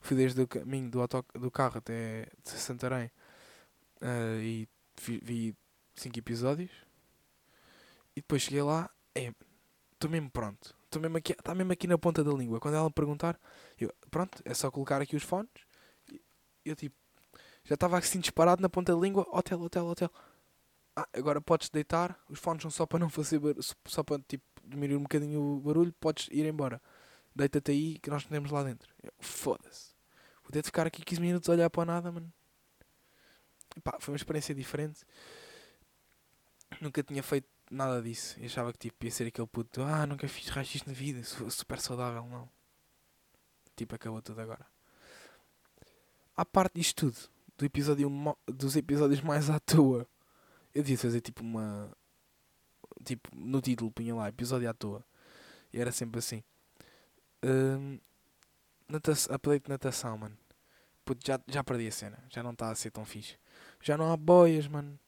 Fui 0.00 0.16
desde 0.16 0.40
o 0.42 0.46
caminho 0.46 0.90
do, 0.90 1.00
auto, 1.00 1.24
do 1.34 1.50
carro 1.50 1.78
até 1.78 2.28
Santarém 2.44 3.10
uh, 4.04 4.40
e 4.40 4.68
vi, 5.02 5.18
vi 5.22 5.56
cinco 5.94 6.18
episódios. 6.18 6.70
E 8.14 8.20
depois 8.20 8.42
cheguei 8.42 8.62
lá, 8.62 8.88
é, 9.14 9.32
estou 9.92 10.10
mesmo 10.10 10.30
pronto. 10.30 10.74
Estou 10.84 11.02
mesmo 11.02 11.16
aqui, 11.16 11.32
está 11.32 11.54
mesmo 11.54 11.72
aqui 11.72 11.88
na 11.88 11.98
ponta 11.98 12.22
da 12.22 12.32
língua. 12.32 12.60
Quando 12.60 12.74
ela 12.74 12.84
me 12.84 12.92
perguntar, 12.92 13.40
eu, 13.78 13.92
pronto, 14.10 14.40
é 14.44 14.54
só 14.54 14.70
colocar 14.70 15.02
aqui 15.02 15.16
os 15.16 15.24
fones. 15.24 15.50
Eu 16.64 16.76
tipo, 16.76 16.94
já 17.64 17.74
estava 17.74 17.98
assim 17.98 18.20
disparado 18.20 18.62
na 18.62 18.68
ponta 18.68 18.94
da 18.94 19.00
língua. 19.00 19.26
Hotel, 19.32 19.60
hotel, 19.60 19.86
hotel. 19.86 20.10
Ah, 20.94 21.08
agora 21.12 21.40
podes 21.40 21.68
deitar. 21.68 22.16
Os 22.28 22.38
fones 22.38 22.62
são 22.62 22.70
só 22.70 22.86
para 22.86 23.00
não 23.00 23.10
fazer 23.10 23.40
só 23.86 24.04
para 24.04 24.20
tipo 24.28 24.44
diminuir 24.62 24.96
um 24.96 25.02
bocadinho 25.02 25.40
o 25.40 25.60
barulho. 25.60 25.92
Podes 25.98 26.28
ir 26.30 26.46
embora. 26.46 26.80
Deita-te 27.34 27.72
aí 27.72 27.98
que 27.98 28.10
nós 28.10 28.24
temos 28.24 28.52
lá 28.52 28.62
dentro. 28.62 28.88
Foda-se. 29.18 29.94
Vou 30.44 30.52
ter 30.52 30.62
de 30.62 30.66
ficar 30.66 30.86
aqui 30.86 31.02
15 31.02 31.20
minutos 31.20 31.48
a 31.48 31.52
olhar 31.52 31.70
para 31.70 31.84
nada, 31.84 32.12
mano. 32.12 32.32
Pá, 33.82 33.96
foi 34.00 34.12
uma 34.12 34.16
experiência 34.16 34.54
diferente. 34.54 35.04
Nunca 36.80 37.02
tinha 37.02 37.22
feito 37.22 37.48
nada 37.70 38.02
disso. 38.02 38.38
Eu 38.38 38.46
achava 38.46 38.72
que 38.72 38.78
tipo, 38.78 39.04
ia 39.04 39.10
ser 39.10 39.26
aquele 39.26 39.46
puto. 39.46 39.82
Ah, 39.82 40.06
nunca 40.06 40.26
fiz 40.28 40.48
raio 40.48 40.68
na 40.86 40.92
vida. 40.92 41.22
Super 41.24 41.80
saudável, 41.80 42.24
não. 42.26 42.48
Tipo, 43.76 43.94
acabou 43.94 44.22
tudo 44.22 44.40
agora. 44.40 44.66
À 46.36 46.44
parte 46.44 46.74
disto 46.74 47.10
tudo, 47.10 47.30
do 47.56 47.64
episódio 47.64 48.10
dos 48.46 48.76
episódios 48.76 49.20
mais 49.20 49.50
à 49.50 49.58
toa. 49.60 50.06
Eu 50.74 50.82
devia 50.82 50.98
fazer 50.98 51.20
tipo 51.20 51.42
uma. 51.42 51.90
Tipo, 53.04 53.28
no 53.34 53.60
título 53.60 53.90
punha 53.90 54.14
lá, 54.14 54.28
episódio 54.28 54.68
à 54.68 54.74
toa. 54.74 55.04
E 55.72 55.80
era 55.80 55.92
sempre 55.92 56.18
assim. 56.18 56.42
Um, 57.44 57.98
natação, 58.88 59.34
apelido 59.34 59.64
de 59.64 59.70
natação, 59.70 60.16
mano. 60.18 60.36
Puto, 61.04 61.24
já, 61.26 61.38
já 61.46 61.62
perdi 61.62 61.86
a 61.88 61.92
cena. 61.92 62.24
Já 62.30 62.42
não 62.42 62.52
está 62.52 62.70
a 62.70 62.74
ser 62.74 62.90
tão 62.90 63.04
fixe. 63.04 63.36
Já 63.84 63.96
não 63.96 64.12
há 64.12 64.16
boias, 64.16 64.66
mano. 64.66 64.98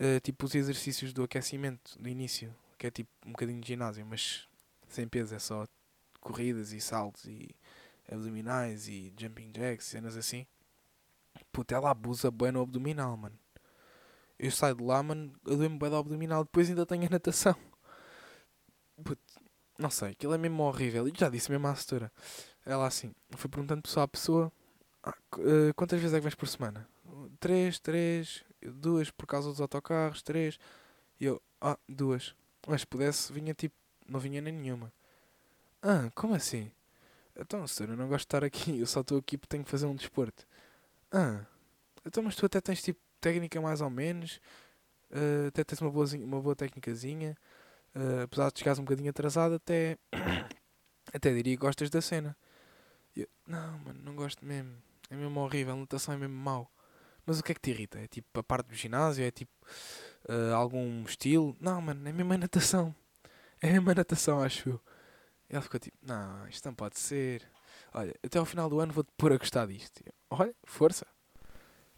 Uh, 0.00 0.20
tipo 0.20 0.46
os 0.46 0.54
exercícios 0.54 1.12
do 1.12 1.22
aquecimento, 1.22 1.98
do 1.98 2.08
início. 2.08 2.54
Que 2.78 2.88
é 2.88 2.90
tipo 2.90 3.10
um 3.26 3.32
bocadinho 3.32 3.60
de 3.60 3.68
ginásio, 3.68 4.04
mas 4.04 4.48
sem 4.88 5.06
peso. 5.08 5.34
É 5.34 5.38
só 5.38 5.66
corridas 6.20 6.72
e 6.72 6.80
saltos 6.80 7.24
e 7.26 7.48
abdominais 8.10 8.88
e 8.88 9.12
jumping 9.16 9.52
jacks, 9.52 9.86
cenas 9.86 10.16
assim 10.16 10.46
puto, 11.52 11.74
ela 11.74 11.90
abusa 11.90 12.30
bem 12.30 12.52
no 12.52 12.62
abdominal, 12.62 13.16
mano. 13.16 13.38
Eu 14.38 14.50
saio 14.50 14.74
de 14.74 14.82
lá, 14.82 15.02
mano, 15.02 15.32
eu 15.46 15.56
dou-me 15.56 15.78
bem 15.78 15.90
do 15.90 15.96
abdominal, 15.96 16.44
depois 16.44 16.68
ainda 16.68 16.86
tenho 16.86 17.06
a 17.06 17.10
natação. 17.10 17.54
Puto, 19.04 19.22
não 19.78 19.90
sei, 19.90 20.10
aquilo 20.10 20.34
é 20.34 20.38
mesmo 20.38 20.62
horrível. 20.62 21.06
E 21.08 21.12
já 21.14 21.28
disse 21.28 21.50
mesmo 21.50 21.66
à 21.66 21.74
setora. 21.74 22.10
Ela 22.64 22.86
assim, 22.86 23.12
foi 23.30 23.50
perguntando 23.50 23.82
pessoa 23.82 24.04
a 24.04 24.08
pessoa, 24.08 24.52
ah, 25.02 25.14
eh, 25.38 25.72
quantas 25.74 26.00
vezes 26.00 26.14
é 26.14 26.18
que 26.18 26.22
vais 26.22 26.34
por 26.34 26.48
semana? 26.48 26.88
Três, 27.40 27.78
três, 27.80 28.44
duas 28.62 29.10
por 29.10 29.26
causa 29.26 29.48
dos 29.48 29.60
autocarros, 29.60 30.22
três. 30.22 30.58
E 31.18 31.24
eu, 31.24 31.42
ah, 31.60 31.78
duas. 31.88 32.34
Mas 32.68 32.82
se 32.82 32.86
pudesse, 32.86 33.32
vinha 33.32 33.54
tipo, 33.54 33.74
não 34.06 34.20
vinha 34.20 34.40
nem 34.40 34.52
nenhuma. 34.52 34.92
Ah, 35.82 36.10
como 36.14 36.34
assim? 36.34 36.70
Então, 37.36 37.66
senhor, 37.66 37.90
eu 37.90 37.96
não 37.96 38.08
gosto 38.08 38.20
de 38.20 38.26
estar 38.26 38.44
aqui, 38.44 38.78
eu 38.80 38.86
só 38.86 39.00
estou 39.00 39.18
aqui 39.18 39.38
porque 39.38 39.50
tenho 39.50 39.64
que 39.64 39.70
fazer 39.70 39.86
um 39.86 39.94
desporto. 39.94 40.46
Ah, 41.12 41.40
então, 42.06 42.22
mas 42.22 42.36
tu 42.36 42.46
até 42.46 42.60
tens 42.60 42.82
tipo 42.82 43.00
técnica 43.20 43.60
mais 43.60 43.80
ou 43.80 43.90
menos, 43.90 44.40
eh, 45.10 45.46
até 45.48 45.64
tens 45.64 45.80
uma, 45.80 45.90
boazinha, 45.90 46.24
uma 46.24 46.40
boa 46.40 46.56
técnicazinha, 46.56 47.36
eh, 47.94 48.22
apesar 48.24 48.50
de 48.52 48.58
chegares 48.60 48.78
um 48.78 48.84
bocadinho 48.84 49.10
atrasado, 49.10 49.54
até, 49.56 49.98
até 51.12 51.32
diria 51.34 51.56
que 51.56 51.60
gostas 51.60 51.90
da 51.90 52.00
cena. 52.02 52.36
Eu, 53.16 53.28
não, 53.46 53.78
mano, 53.80 54.00
não 54.02 54.14
gosto 54.16 54.44
mesmo, 54.44 54.76
é 55.10 55.16
mesmo 55.16 55.40
horrível, 55.40 55.74
a 55.74 55.76
natação 55.76 56.14
é 56.14 56.18
mesmo 56.18 56.36
mau. 56.36 56.70
Mas 57.26 57.38
o 57.38 57.42
que 57.42 57.52
é 57.52 57.54
que 57.54 57.60
te 57.60 57.70
irrita? 57.70 57.98
É 57.98 58.06
tipo 58.06 58.38
a 58.40 58.42
parte 58.42 58.68
do 58.68 58.74
ginásio? 58.74 59.24
É 59.24 59.30
tipo 59.30 59.52
eh, 60.28 60.52
algum 60.52 61.02
estilo? 61.04 61.56
Não, 61.60 61.80
mano, 61.80 62.08
é 62.08 62.12
mesmo 62.12 62.32
a 62.32 62.38
natação. 62.38 62.94
É 63.60 63.70
mesmo 63.70 63.90
a 63.90 63.94
natação, 63.94 64.42
acho 64.42 64.70
eu. 64.70 64.80
E 65.48 65.54
ela 65.54 65.62
ficou 65.62 65.78
tipo, 65.80 65.96
não, 66.02 66.48
isto 66.48 66.64
não 66.66 66.74
pode 66.74 66.98
ser. 66.98 67.42
Olha, 67.92 68.14
até 68.24 68.38
ao 68.38 68.44
final 68.46 68.68
do 68.70 68.80
ano 68.80 68.92
vou-te 68.92 69.10
pôr 69.16 69.32
a 69.32 69.36
gostar 69.36 69.66
disto. 69.66 70.00
Eu, 70.04 70.12
Olha, 70.30 70.54
força. 70.64 71.06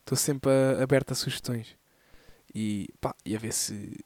Estou 0.00 0.16
sempre 0.16 0.50
a- 0.50 0.82
aberto 0.82 1.12
a 1.12 1.14
sugestões. 1.14 1.76
E 2.54 2.88
pá, 3.00 3.14
e 3.24 3.34
a 3.36 3.38
ver 3.38 3.52
se, 3.52 3.98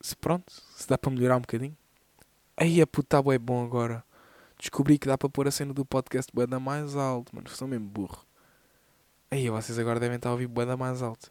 se 0.00 0.16
pronto, 0.16 0.52
se 0.76 0.86
dá 0.88 0.96
para 0.96 1.10
melhorar 1.10 1.36
um 1.36 1.40
bocadinho. 1.40 1.76
Aí 2.56 2.80
a 2.82 2.86
puta 2.86 3.18
é 3.32 3.38
bom 3.38 3.64
agora. 3.64 4.04
Descobri 4.58 4.98
que 4.98 5.06
dá 5.06 5.16
para 5.16 5.28
pôr 5.28 5.46
a 5.48 5.50
cena 5.50 5.72
do 5.72 5.84
podcast 5.84 6.30
banda 6.34 6.58
mais 6.60 6.94
alto, 6.96 7.34
mano. 7.34 7.48
Sou 7.50 7.68
mesmo 7.68 7.88
burro. 7.88 8.26
Aí 9.30 9.48
vocês 9.50 9.78
agora 9.78 10.00
devem 10.00 10.16
estar 10.16 10.30
a 10.30 10.32
ouvir 10.32 10.46
banda 10.46 10.76
mais 10.76 11.02
alto. 11.02 11.30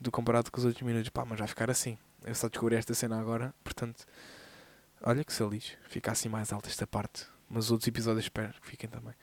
Do 0.00 0.10
comparado 0.10 0.50
com 0.50 0.58
os 0.58 0.64
outros 0.64 0.82
minutos. 0.82 1.10
Pá, 1.10 1.24
mas 1.24 1.38
vai 1.38 1.46
ficar 1.48 1.70
assim. 1.70 1.98
Eu 2.24 2.34
só 2.34 2.48
descobri 2.48 2.74
esta 2.76 2.94
cena 2.94 3.20
agora, 3.20 3.54
portanto. 3.62 4.04
Olha 5.02 5.22
que 5.22 5.32
se 5.32 5.44
lixo. 5.44 5.76
Fica 5.88 6.12
assim 6.12 6.28
mais 6.28 6.52
alta 6.52 6.68
esta 6.68 6.86
parte. 6.86 7.26
Mas 7.48 7.66
os 7.66 7.70
outros 7.72 7.86
episódios 7.86 8.24
espero 8.24 8.54
que 8.60 8.66
fiquem 8.66 8.88
também. 8.88 9.14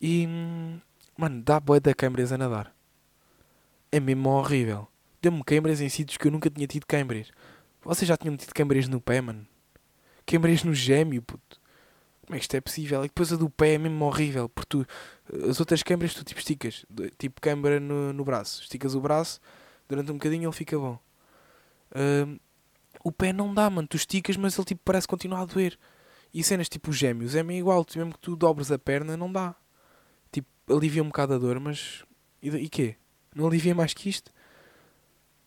E. 0.00 0.26
Mano, 1.16 1.42
dá 1.42 1.60
boi 1.60 1.78
da 1.78 1.94
câimbras 1.94 2.32
a 2.32 2.38
nadar. 2.38 2.74
É 3.92 4.00
mesmo 4.00 4.30
horrível. 4.30 4.88
Deu-me 5.20 5.44
câimbras 5.44 5.80
em 5.82 5.88
sítios 5.90 6.16
que 6.16 6.26
eu 6.26 6.32
nunca 6.32 6.48
tinha 6.48 6.66
tido 6.66 6.86
câimbras. 6.86 7.30
Vocês 7.82 8.08
já 8.08 8.16
tinham 8.16 8.36
tido 8.36 8.54
câimbras 8.54 8.88
no 8.88 9.00
pé, 9.00 9.20
mano? 9.20 9.46
Câimbras 10.24 10.64
no 10.64 10.72
gêmeo, 10.72 11.20
puto. 11.20 11.59
Como 12.30 12.36
é 12.36 12.38
que 12.38 12.44
isto 12.44 12.54
é 12.54 12.60
possível? 12.60 13.04
E 13.04 13.08
depois 13.08 13.32
a 13.32 13.36
do 13.36 13.50
pé 13.50 13.74
é 13.74 13.78
mesmo 13.78 14.04
horrível. 14.04 14.48
Porque 14.48 14.68
tu, 14.68 14.86
as 15.50 15.58
outras 15.58 15.82
câimbras 15.82 16.14
tu 16.14 16.22
tipo 16.22 16.38
esticas. 16.38 16.86
Tipo 17.18 17.40
câimbra 17.40 17.80
no, 17.80 18.12
no 18.12 18.24
braço. 18.24 18.62
Esticas 18.62 18.94
o 18.94 19.00
braço, 19.00 19.40
durante 19.88 20.12
um 20.12 20.14
bocadinho 20.14 20.44
ele 20.46 20.52
fica 20.54 20.78
bom. 20.78 20.96
O 23.02 23.10
pé 23.10 23.32
não 23.32 23.52
dá, 23.52 23.68
mano. 23.68 23.88
Tu 23.88 23.96
esticas, 23.96 24.36
mas 24.36 24.56
ele 24.56 24.64
tipo 24.64 24.80
parece 24.84 25.08
continuar 25.08 25.40
a 25.40 25.44
doer. 25.44 25.76
E 26.32 26.44
cenas 26.44 26.68
tipo 26.68 26.92
gêmeos, 26.92 27.34
é 27.34 27.42
meio 27.42 27.58
igual. 27.58 27.84
Tu, 27.84 27.98
mesmo 27.98 28.12
que 28.12 28.20
tu 28.20 28.36
dobres 28.36 28.70
a 28.70 28.78
perna, 28.78 29.16
não 29.16 29.32
dá. 29.32 29.56
Tipo, 30.30 30.48
alivia 30.72 31.02
um 31.02 31.06
bocado 31.06 31.34
a 31.34 31.38
dor, 31.38 31.58
mas. 31.58 32.04
E, 32.40 32.48
e 32.48 32.68
quê? 32.68 32.94
Não 33.34 33.48
alivia 33.48 33.74
mais 33.74 33.92
que 33.92 34.08
isto? 34.08 34.30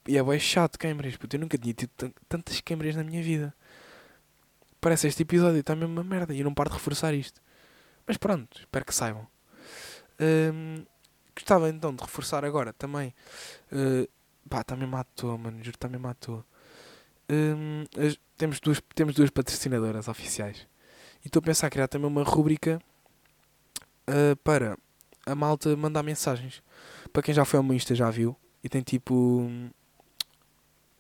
E 0.06 0.18
é 0.18 0.22
bem 0.24 0.38
chato 0.38 0.78
câimbras, 0.78 1.16
puto. 1.16 1.38
Eu 1.38 1.40
nunca 1.40 1.58
tinha 1.58 1.74
tido 1.74 1.92
tan- 1.96 2.12
tantas 2.28 2.60
câimbras 2.60 2.94
na 2.94 3.06
minha 3.06 3.24
vida. 3.24 3.56
Parece 4.84 5.08
este 5.08 5.22
episódio 5.24 5.62
está 5.62 5.74
mesmo 5.76 5.94
uma 5.94 6.04
merda 6.04 6.34
e 6.34 6.40
eu 6.40 6.44
não 6.44 6.54
paro 6.54 6.70
de 6.70 6.76
reforçar 6.76 7.14
isto. 7.14 7.42
Mas 8.06 8.18
pronto, 8.18 8.60
espero 8.60 8.84
que 8.84 8.94
saibam. 8.94 9.26
Hum, 10.20 10.84
gostava 11.34 11.70
então 11.70 11.96
de 11.96 12.04
reforçar 12.04 12.44
agora 12.44 12.74
também. 12.74 13.14
Uh, 13.72 14.06
pá, 14.50 14.60
está 14.60 14.76
mesmo 14.76 14.98
à 14.98 15.06
toa, 15.06 15.38
mano. 15.38 15.58
Juro, 15.64 15.78
está 15.78 15.88
mesmo 15.88 16.06
à 16.10 16.14
toa. 16.14 16.46
Hum, 17.32 17.86
as- 17.98 18.20
temos, 18.38 18.60
duas, 18.60 18.82
temos 18.94 19.16
duas 19.16 19.30
patrocinadoras 19.30 20.10
oficiais. 20.10 20.68
E 21.24 21.28
estou 21.28 21.40
a 21.40 21.44
pensar 21.44 21.68
em 21.68 21.70
criar 21.70 21.88
também 21.88 22.10
uma 22.10 22.24
rúbrica 22.24 22.82
uh, 24.10 24.36
para 24.44 24.78
a 25.26 25.34
malta 25.34 25.74
mandar 25.78 26.04
mensagens. 26.04 26.62
Para 27.14 27.24
quem 27.24 27.34
já 27.34 27.46
foi 27.46 27.58
ao 27.58 27.64
meu 27.64 27.74
Insta 27.74 27.96
já 27.96 28.10
viu. 28.12 28.36
E 28.62 28.68
tem 28.68 28.82
tipo 28.82 29.48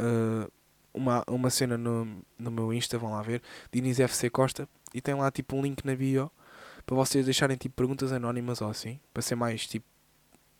uh, 0.02 0.52
uma, 0.93 1.23
uma 1.27 1.49
cena 1.49 1.77
no, 1.77 2.23
no 2.38 2.51
meu 2.51 2.73
Insta, 2.73 2.97
vão 2.97 3.12
lá 3.12 3.21
ver. 3.21 3.41
Diniz 3.71 3.99
FC 3.99 4.29
Costa. 4.29 4.67
E 4.93 5.01
tem 5.01 5.15
lá 5.15 5.32
tipo 5.32 5.56
um 5.56 5.62
link 5.62 5.84
na 5.84 5.95
bio 5.95 6.32
para 6.86 6.95
vocês 6.95 7.25
deixarem 7.25 7.58
tipo 7.58 7.75
perguntas 7.75 8.12
anónimas 8.12 8.62
ou 8.62 8.69
assim. 8.69 8.99
Para 9.13 9.21
ser 9.21 9.36
mais 9.36 9.65
tipo. 9.65 9.86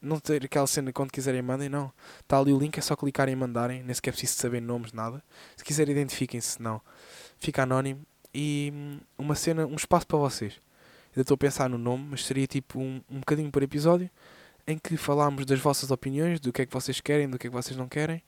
Não 0.02 0.19
ter 0.19 0.43
aquela 0.43 0.67
cena 0.67 0.91
quando 0.91 1.12
quiserem 1.12 1.41
mandem, 1.41 1.69
não. 1.69 1.91
Está 2.19 2.38
ali 2.38 2.52
o 2.52 2.60
link, 2.60 2.78
é 2.78 2.82
só 2.82 2.96
clicarem 2.96 3.34
e 3.34 3.36
mandarem. 3.36 3.84
Nem 3.84 3.93
sequer 3.93 4.10
é 4.10 4.13
preciso 4.13 4.34
saber 4.34 4.62
nomes, 4.62 4.91
nada. 4.91 5.24
Se 5.56 5.63
quiserem, 5.63 5.93
identifiquem-se, 5.93 6.62
não. 6.62 6.82
Fica 7.39 7.63
anónimo. 7.63 8.02
E 8.34 8.72
hum, 8.74 9.00
uma 9.17 9.36
cena, 9.36 9.65
um 9.65 9.76
espaço 9.76 10.06
para 10.06 10.17
vocês. 10.17 10.60
Ainda 11.12 11.22
estou 11.22 11.36
a 11.36 11.38
pensar 11.38 11.69
no 11.69 11.78
nome, 11.78 12.06
mas 12.12 12.26
seria 12.26 12.48
tipo 12.48 12.80
um, 12.80 13.02
um 13.10 13.19
bocadinho 13.19 13.50
por 13.50 13.63
episódio 13.63 14.10
em 14.65 14.78
que 14.78 14.98
falámos 14.98 15.46
das 15.46 15.60
vossas 15.60 15.91
opiniões, 15.91 16.39
do 16.39 16.52
que 16.52 16.62
é 16.62 16.65
que 16.65 16.74
vocês 16.74 17.00
querem, 17.02 17.30
do 17.30 17.38
que 17.38 17.48
é 17.48 17.50
que 17.50 17.56
vocês 17.56 17.78
não 17.78 17.88
querem. 17.88 18.22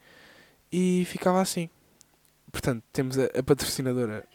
E 0.72 1.06
ficava 1.06 1.42
assim. 1.42 1.70
Portanto, 2.56 2.86
temos 2.94 3.20
a, 3.20 3.26
a 3.38 3.44
patrocinadora. 3.44 4.26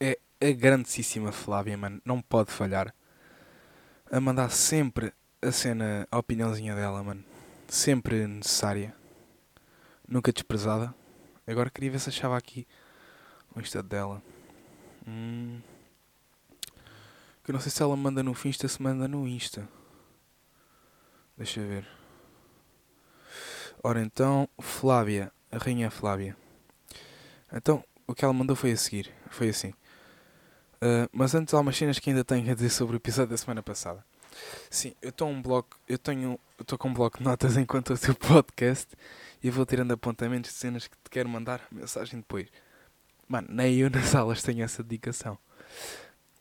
É 0.00 0.18
a 0.40 0.50
grandíssima 0.50 1.30
Flávia, 1.30 1.78
mano. 1.78 2.02
Não 2.04 2.20
pode 2.20 2.50
falhar. 2.50 2.92
A 4.10 4.18
mandar 4.18 4.50
sempre 4.50 5.12
a 5.40 5.52
cena, 5.52 6.04
a 6.10 6.18
opiniãozinha 6.18 6.74
dela, 6.74 7.00
mano. 7.04 7.24
Sempre 7.68 8.26
necessária. 8.26 8.92
Nunca 10.06 10.32
desprezada. 10.32 10.92
Agora 11.46 11.70
queria 11.70 11.92
ver 11.92 12.00
se 12.00 12.08
achava 12.08 12.36
aqui 12.36 12.66
o 13.54 13.60
Insta 13.60 13.84
dela. 13.84 14.20
Hum. 15.06 15.60
Que 17.44 17.52
eu 17.52 17.52
não 17.52 17.60
sei 17.60 17.70
se 17.70 17.80
ela 17.80 17.94
manda 17.96 18.20
no 18.20 18.34
Finsta, 18.34 18.66
se 18.66 18.82
manda 18.82 19.06
no 19.06 19.28
Insta. 19.28 19.68
Deixa 21.36 21.60
eu 21.60 21.68
ver. 21.68 21.86
Ora 23.80 24.02
então, 24.02 24.48
Flávia, 24.60 25.32
a 25.52 25.58
rainha 25.58 25.88
Flávia. 25.88 26.36
Então, 27.54 27.84
o 28.06 28.14
que 28.14 28.24
ela 28.24 28.34
mandou 28.34 28.56
foi 28.56 28.72
a 28.72 28.76
seguir. 28.76 29.10
Foi 29.30 29.48
assim. 29.48 29.70
Uh, 30.76 31.08
mas 31.12 31.34
antes 31.34 31.54
há 31.54 31.60
umas 31.60 31.76
cenas 31.76 31.98
que 31.98 32.10
ainda 32.10 32.24
tenho 32.24 32.50
a 32.50 32.54
dizer 32.54 32.70
sobre 32.70 32.96
o 32.96 32.98
episódio 32.98 33.30
da 33.30 33.36
semana 33.36 33.62
passada. 33.62 34.04
Sim, 34.68 34.94
eu 35.00 35.10
estou 35.10 35.28
um 35.28 35.40
bloco, 35.40 35.78
eu 35.88 35.96
tenho, 35.96 36.38
estou 36.60 36.76
com 36.76 36.88
um 36.88 36.94
bloco 36.94 37.18
de 37.18 37.24
notas 37.24 37.56
enquanto 37.58 37.94
o 37.94 37.98
teu 37.98 38.14
podcast 38.14 38.88
e 39.42 39.50
vou 39.50 39.64
tirando 39.64 39.92
apontamentos 39.92 40.50
de 40.50 40.56
cenas 40.56 40.88
que 40.88 40.96
te 40.96 41.10
quero 41.10 41.28
mandar 41.28 41.62
mensagem 41.70 42.18
depois. 42.18 42.48
Mano, 43.28 43.48
nem 43.50 43.76
eu 43.76 43.88
nas 43.88 44.14
aulas 44.14 44.42
tenho 44.42 44.64
essa 44.64 44.82
dedicação. 44.82 45.38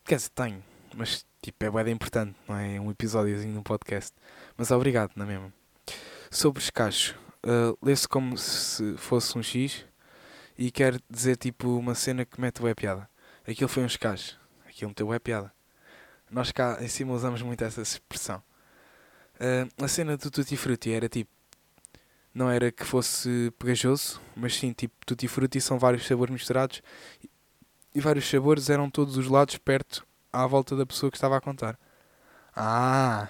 Quer 0.03 0.15
dizer, 0.15 0.29
tenho, 0.29 0.63
mas 0.95 1.25
tipo 1.41 1.63
é 1.63 1.83
bem 1.83 1.93
importante, 1.93 2.35
não 2.47 2.57
é? 2.57 2.79
Um 2.79 2.89
episódiozinho 2.89 3.53
no 3.53 3.63
podcast. 3.63 4.13
Mas 4.57 4.71
obrigado, 4.71 5.11
não 5.15 5.25
é 5.25 5.27
mesmo? 5.27 5.53
Sobre 6.31 6.61
escacho, 6.61 7.17
uh, 7.45 7.77
lê-se 7.81 8.07
como 8.07 8.35
se 8.37 8.97
fosse 8.97 9.37
um 9.37 9.43
X 9.43 9.85
e 10.57 10.71
quer 10.71 11.01
dizer 11.09 11.37
tipo 11.37 11.77
uma 11.77 11.95
cena 11.95 12.25
que 12.25 12.39
mete 12.39 12.61
bué 12.61 12.73
piada. 12.73 13.09
Aquilo 13.47 13.69
foi 13.69 13.83
um 13.83 13.87
escacho, 13.87 14.39
aquilo 14.67 14.89
meteu 14.89 15.07
bué 15.07 15.19
piada. 15.19 15.53
Nós 16.29 16.51
cá 16.51 16.77
em 16.81 16.87
cima 16.87 17.13
usamos 17.13 17.41
muito 17.41 17.63
essa 17.63 17.81
expressão. 17.81 18.41
Uh, 19.35 19.83
a 19.83 19.87
cena 19.87 20.15
do 20.17 20.31
Tutti 20.31 20.55
Frutti 20.55 20.91
era 20.91 21.09
tipo, 21.09 21.31
não 22.33 22.49
era 22.49 22.71
que 22.71 22.83
fosse 22.83 23.51
pegajoso, 23.59 24.21
mas 24.35 24.55
sim 24.55 24.71
tipo 24.73 24.95
Tutti 25.05 25.27
Frutti 25.27 25.59
são 25.59 25.77
vários 25.77 26.05
sabores 26.07 26.33
misturados 26.33 26.81
e 27.93 27.99
vários 27.99 28.29
sabores 28.29 28.69
eram 28.69 28.89
todos 28.89 29.17
os 29.17 29.27
lados 29.27 29.57
perto 29.57 30.05
à 30.31 30.47
volta 30.47 30.75
da 30.75 30.85
pessoa 30.85 31.11
que 31.11 31.17
estava 31.17 31.37
a 31.37 31.41
contar. 31.41 31.77
Ah! 32.55 33.27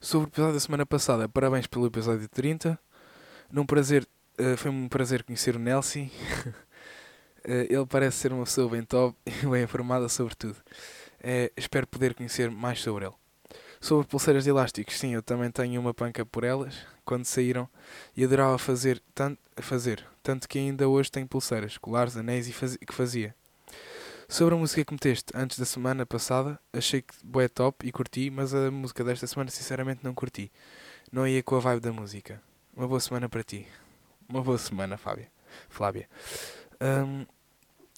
Sobre 0.00 0.28
o 0.28 0.30
episódio 0.30 0.54
da 0.54 0.60
semana 0.60 0.86
passada, 0.86 1.28
parabéns 1.28 1.66
pelo 1.66 1.86
episódio 1.86 2.26
30. 2.26 2.78
Num 3.52 3.66
prazer, 3.66 4.06
uh, 4.40 4.56
foi 4.56 4.70
um 4.70 4.88
prazer 4.88 5.22
conhecer 5.22 5.54
o 5.54 5.58
Nelson. 5.58 6.00
Uh, 6.00 6.10
ele 7.68 7.86
parece 7.86 8.16
ser 8.16 8.32
uma 8.32 8.44
pessoa 8.44 8.68
bem 8.68 8.82
top 8.82 9.16
e 9.26 9.46
bem 9.46 9.62
informada 9.62 10.08
sobre 10.08 10.34
tudo. 10.34 10.56
Uh, 11.20 11.52
espero 11.56 11.86
poder 11.86 12.14
conhecer 12.14 12.50
mais 12.50 12.80
sobre 12.80 13.04
ele. 13.04 13.14
Sobre 13.80 14.06
pulseiras 14.06 14.44
de 14.44 14.50
elásticos, 14.50 14.98
sim, 14.98 15.14
eu 15.14 15.22
também 15.22 15.50
tenho 15.50 15.80
uma 15.80 15.94
panca 15.94 16.24
por 16.24 16.44
elas 16.44 16.74
quando 17.04 17.24
saíram 17.24 17.68
e 18.14 18.22
adorava 18.22 18.58
fazer 18.58 19.02
tanto, 19.14 19.40
fazer, 19.56 20.06
tanto 20.22 20.46
que 20.46 20.58
ainda 20.58 20.86
hoje 20.86 21.10
tenho 21.10 21.26
pulseiras, 21.26 21.78
colares, 21.78 22.14
anéis 22.14 22.46
e 22.46 22.52
faz, 22.52 22.76
que 22.76 22.92
fazia. 22.92 23.34
Sobre 24.28 24.54
a 24.54 24.58
música 24.58 24.84
que 24.84 24.92
meteste 24.92 25.32
antes 25.34 25.58
da 25.58 25.64
semana 25.64 26.04
passada, 26.04 26.60
achei 26.72 27.02
que 27.02 27.14
é 27.40 27.48
top 27.48 27.86
e 27.86 27.90
curti, 27.90 28.30
mas 28.30 28.54
a 28.54 28.70
música 28.70 29.02
desta 29.02 29.26
semana 29.26 29.50
sinceramente 29.50 30.04
não 30.04 30.14
curti. 30.14 30.52
Não 31.10 31.26
ia 31.26 31.42
com 31.42 31.56
a 31.56 31.60
vibe 31.60 31.80
da 31.80 31.92
música. 31.92 32.40
Uma 32.76 32.86
boa 32.86 33.00
semana 33.00 33.28
para 33.28 33.42
ti. 33.42 33.66
Uma 34.30 34.42
boa 34.42 34.58
semana, 34.58 34.96
Fábia. 34.96 35.28
Flávia. 35.68 36.08
Um, 36.80 37.26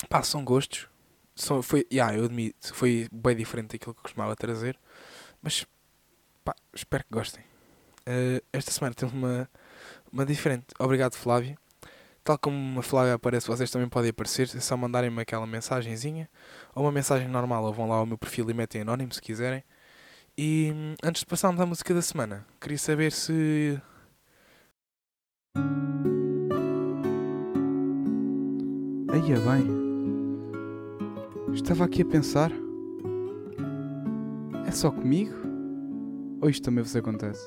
pá, 0.08 0.22
são 0.22 0.42
gostos. 0.42 0.88
São, 1.36 1.62
foi, 1.62 1.86
yeah, 1.92 2.16
eu 2.16 2.24
admito, 2.24 2.74
foi 2.74 3.06
bem 3.12 3.36
diferente 3.36 3.72
daquilo 3.72 3.94
que 3.94 4.00
costumava 4.00 4.34
trazer. 4.34 4.78
Mas, 5.42 5.66
pá, 6.42 6.54
espero 6.72 7.04
que 7.04 7.10
gostem. 7.12 7.44
Uh, 8.08 8.42
esta 8.50 8.70
semana 8.70 8.94
temos 8.94 9.14
uma, 9.14 9.48
uma 10.10 10.24
diferente. 10.24 10.68
Obrigado, 10.78 11.16
Flávia. 11.16 11.58
Tal 12.24 12.38
como 12.38 12.56
uma 12.56 12.82
Flávia 12.82 13.14
aparece, 13.14 13.46
vocês 13.46 13.70
também 13.70 13.88
podem 13.88 14.08
aparecer. 14.08 14.48
É 14.56 14.60
só 14.60 14.74
mandarem-me 14.74 15.20
aquela 15.20 15.46
mensagenzinha. 15.46 16.30
Ou 16.74 16.84
uma 16.84 16.92
mensagem 16.92 17.28
normal. 17.28 17.62
Ou 17.64 17.74
vão 17.74 17.86
lá 17.86 17.96
ao 17.96 18.06
meu 18.06 18.16
perfil 18.16 18.48
e 18.48 18.54
metem 18.54 18.80
anónimo 18.80 19.12
se 19.12 19.20
quiserem. 19.20 19.62
E 20.38 20.72
hum, 20.74 20.94
antes 21.04 21.20
de 21.20 21.26
passarmos 21.26 21.60
à 21.60 21.66
música 21.66 21.92
da 21.92 22.00
semana, 22.00 22.46
queria 22.58 22.78
saber 22.78 23.12
se. 23.12 23.78
Aí 29.12 29.30
é 29.30 29.36
bem. 29.36 29.68
Estava 31.52 31.84
aqui 31.84 32.00
a 32.00 32.06
pensar. 32.06 32.50
É 34.66 34.70
só 34.70 34.90
comigo? 34.90 35.34
Ou 36.40 36.48
isto 36.48 36.64
também 36.64 36.82
vos 36.82 36.96
acontece? 36.96 37.46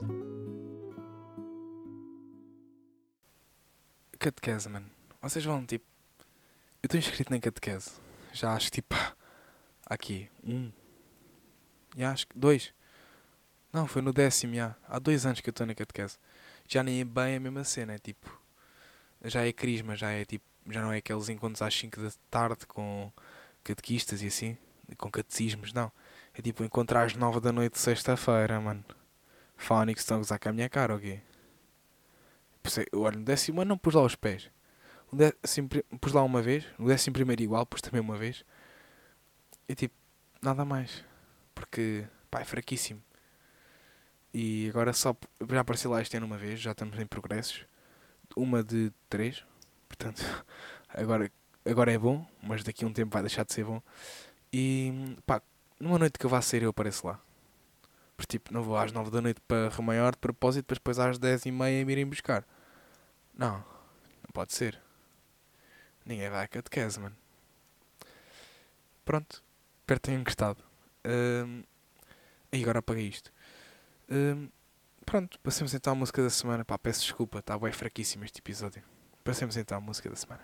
Catequese, 4.20 4.70
mano. 4.70 4.86
Vocês 5.20 5.44
vão 5.44 5.66
tipo. 5.66 5.84
Eu 6.84 6.88
estou 6.88 7.00
inscrito 7.00 7.32
na 7.32 7.40
catequese. 7.40 7.94
Já 8.32 8.54
acho 8.54 8.70
tipo. 8.70 8.94
Aqui. 9.90 10.30
Um. 10.44 10.72
Já 11.98 12.12
acho 12.12 12.28
que. 12.28 12.38
Dois. 12.38 12.76
Não, 13.74 13.88
foi 13.88 14.04
no 14.04 14.14
décimo, 14.14 14.54
já. 14.54 14.76
Há 14.88 15.00
dois 15.00 15.26
anos 15.26 15.42
que 15.42 15.50
eu 15.50 15.52
estou 15.52 15.66
na 15.66 15.74
catequese. 15.74 16.20
Já 16.68 16.84
nem 16.84 17.02
é 17.02 17.04
bem 17.04 17.38
a 17.38 17.40
mesma 17.40 17.64
cena, 17.64 17.94
é 17.94 17.98
tipo. 17.98 18.40
Já 19.24 19.44
é 19.44 19.52
crisma, 19.52 19.96
já 19.96 20.12
é 20.12 20.24
tipo. 20.26 20.55
Já 20.70 20.82
não 20.82 20.92
é 20.92 20.98
aqueles 20.98 21.30
encontros 21.30 21.62
às 21.62 21.74
5 21.74 22.02
da 22.02 22.10
tarde 22.30 22.66
com 22.66 23.12
catequistas 23.64 24.22
e 24.22 24.28
assim. 24.28 24.58
Com 24.98 25.10
catecismos, 25.10 25.74
não. 25.74 25.92
É 26.34 26.42
tipo 26.42 26.64
encontrar 26.64 27.04
às 27.04 27.16
9 27.16 27.40
da 27.40 27.52
noite 27.52 27.80
sexta-feira, 27.80 28.60
mano. 28.60 28.84
Fónix 29.58 30.02
estão 30.02 30.18
a 30.18 30.20
gozar 30.20 30.40
com 30.40 30.50
a 30.50 30.54
minha 30.54 30.70
cara, 30.70 30.96
ok? 30.96 31.22
Olha, 32.94 33.18
no 33.18 33.24
décimo 33.24 33.62
ano 33.62 33.70
não 33.70 33.78
pus 33.78 33.94
lá 33.94 34.02
os 34.02 34.16
pés. 34.16 34.50
No 35.12 35.18
décimo, 35.18 35.70
pus 36.02 36.14
lá 36.14 36.24
uma 36.24 36.42
vez. 36.42 36.66
No 36.78 36.88
décimo 36.88 37.14
primeiro 37.14 37.42
igual, 37.42 37.66
pus 37.66 37.82
também 37.82 38.02
uma 38.02 38.18
vez. 38.18 38.44
E 39.68 39.76
tipo, 39.76 39.96
nada 40.42 40.66
mais. 40.66 41.04
Porque, 41.54 42.06
pá, 42.30 42.42
é 42.42 42.46
fraquíssimo. 42.46 43.02
E 44.34 44.68
agora 44.70 44.94
só. 44.94 45.16
Já 45.50 45.62
apareci 45.62 45.88
lá 45.88 46.02
este 46.02 46.18
ano 46.18 46.26
uma 46.26 46.38
vez, 46.38 46.60
já 46.60 46.72
estamos 46.72 47.00
em 47.00 47.06
progressos. 47.06 47.66
Uma 48.36 48.64
de 48.64 48.92
três. 49.10 49.46
Portanto, 49.98 50.46
agora, 50.90 51.32
agora 51.66 51.92
é 51.92 51.98
bom, 51.98 52.26
mas 52.44 52.64
daqui 52.64 52.84
a 52.84 52.88
um 52.88 52.94
tempo 52.94 53.14
vai 53.14 53.22
deixar 53.22 53.46
de 53.46 53.54
ser 53.54 53.64
bom. 53.64 53.82
E, 54.52 55.18
pá, 55.26 55.42
numa 55.80 55.98
noite 55.98 56.20
que 56.20 56.26
eu 56.26 56.30
vá 56.30 56.42
sair 56.42 56.64
eu 56.64 56.70
apareço 56.70 57.08
lá. 57.08 57.20
Porque 58.16 58.38
tipo, 58.38 58.54
não 58.54 58.64
vou 58.64 58.78
às 58.78 58.92
9 58.92 59.12
da 59.12 59.22
noite 59.22 59.42
para 59.42 59.70
Remaior 59.70 60.12
de 60.14 60.20
propósito, 60.20 60.74
depois 60.74 61.00
às 61.00 61.18
10 61.18 61.48
e 61.48 61.52
meia 61.52 61.86
me 61.86 61.92
irem 61.92 62.06
buscar. 62.06 62.46
Não, 63.34 63.58
não 63.58 64.32
pode 64.34 64.54
ser. 64.54 64.80
Ninguém 66.06 66.30
vai 66.30 66.46
a 66.46 66.48
catequese, 66.48 67.00
mano. 67.00 67.16
Pronto, 69.04 69.44
espero 69.82 70.00
que 70.00 70.06
tenham 70.08 70.24
gostado. 70.24 70.64
Um, 71.06 71.64
e 72.52 72.62
agora 72.62 72.80
apaguei 72.80 73.08
isto. 73.08 73.32
Um, 74.10 74.50
pronto, 75.06 75.40
passemos 75.42 75.74
então 75.74 75.94
à 75.94 75.96
música 75.96 76.24
da 76.24 76.30
semana. 76.30 76.64
Pá, 76.64 76.78
peço 76.78 77.02
desculpa, 77.02 77.40
está 77.40 77.58
bem 77.58 77.72
fraquíssimo 77.72 78.24
este 78.24 78.40
episódio. 78.40 78.95
Passemos 79.26 79.58
então 79.58 79.80
à 79.80 79.82
música 79.82 80.08
da 80.08 80.16
semana. 80.16 80.42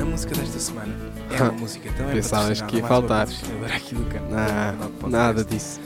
A 0.00 0.04
música 0.04 0.32
desta 0.36 0.60
semana 0.60 0.94
é 1.36 1.42
uma 1.42 1.50
música 1.58 1.92
também 1.94 2.14
Pensavas 2.14 2.62
que 2.62 2.76
ia 2.76 2.86
faltar. 2.86 3.26
Aqui 3.74 3.92
do. 3.92 4.04
Não, 4.04 5.10
nada 5.10 5.44
disso. 5.44 5.80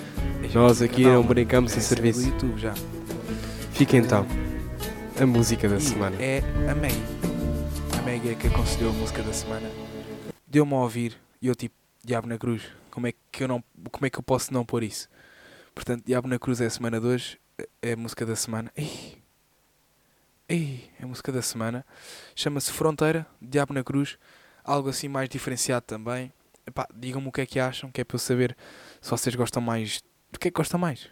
Nós 0.53 0.83
aqui 0.83 1.05
não 1.05 1.23
brincamos 1.23 1.75
em 1.75 1.81
serviço. 1.81 2.21
Do 2.21 2.27
YouTube 2.27 2.61
já. 2.61 2.75
Fica 3.73 3.97
então. 3.97 4.27
A 5.19 5.25
música 5.25 5.67
da 5.67 5.77
E 5.77 5.81
semana. 5.81 6.17
É 6.21 6.41
a 6.71 6.75
Meg. 6.75 6.95
A 7.99 8.03
Meg 8.03 8.29
é 8.29 8.35
que 8.35 8.49
aconselhou 8.49 8.91
a 8.91 8.93
música 8.93 9.23
da 9.23 9.33
semana. 9.33 9.71
Deu-me 10.47 10.75
a 10.75 10.77
ouvir 10.77 11.17
e 11.41 11.47
eu 11.47 11.55
tipo, 11.55 11.75
Diabo 12.05 12.29
na 12.29 12.37
Cruz. 12.37 12.63
Como 12.91 13.07
é 13.07 13.15
que 13.33 13.43
eu 13.43 13.49
não, 13.49 13.65
como 13.91 14.05
é 14.05 14.11
que 14.11 14.19
eu 14.19 14.23
posso 14.23 14.53
não 14.53 14.67
pôr 14.67 14.83
isso? 14.83 15.09
Portanto, 15.75 16.05
Diabo 16.05 16.29
na 16.29 16.39
Cruz 16.39 16.61
é 16.61 16.67
a 16.67 16.71
semana 16.71 17.01
de 17.01 17.07
hoje. 17.07 17.39
É 17.81 17.95
a 17.95 17.97
música 17.97 18.27
da 18.27 18.37
semana. 18.37 18.71
Ei, 18.77 19.24
ei, 20.49 20.91
é 20.99 21.05
a 21.05 21.07
música 21.07 21.33
da 21.33 21.43
semana. 21.43 21.85
Chama-se 22.35 22.71
Fronteira, 22.73 23.27
Diabo 23.41 23.73
na 23.73 23.83
Cruz. 23.83 24.19
Algo 24.63 24.89
assim 24.89 25.09
mais 25.09 25.29
diferenciado 25.29 25.87
também. 25.87 26.33
Digam-me 26.95 27.29
o 27.29 27.33
que 27.33 27.43
é 27.43 27.47
que 27.47 27.61
acham, 27.61 27.91
que 27.91 28.01
é 28.01 28.05
para 28.05 28.15
eu 28.15 28.19
saber 28.19 28.57
se 29.01 29.11
vocês 29.11 29.35
gostam 29.35 29.63
mais. 29.63 30.03
Do 30.31 30.39
que 30.39 30.49
é 30.49 30.51
que 30.51 30.57
gostam 30.57 30.79
mais? 30.79 31.09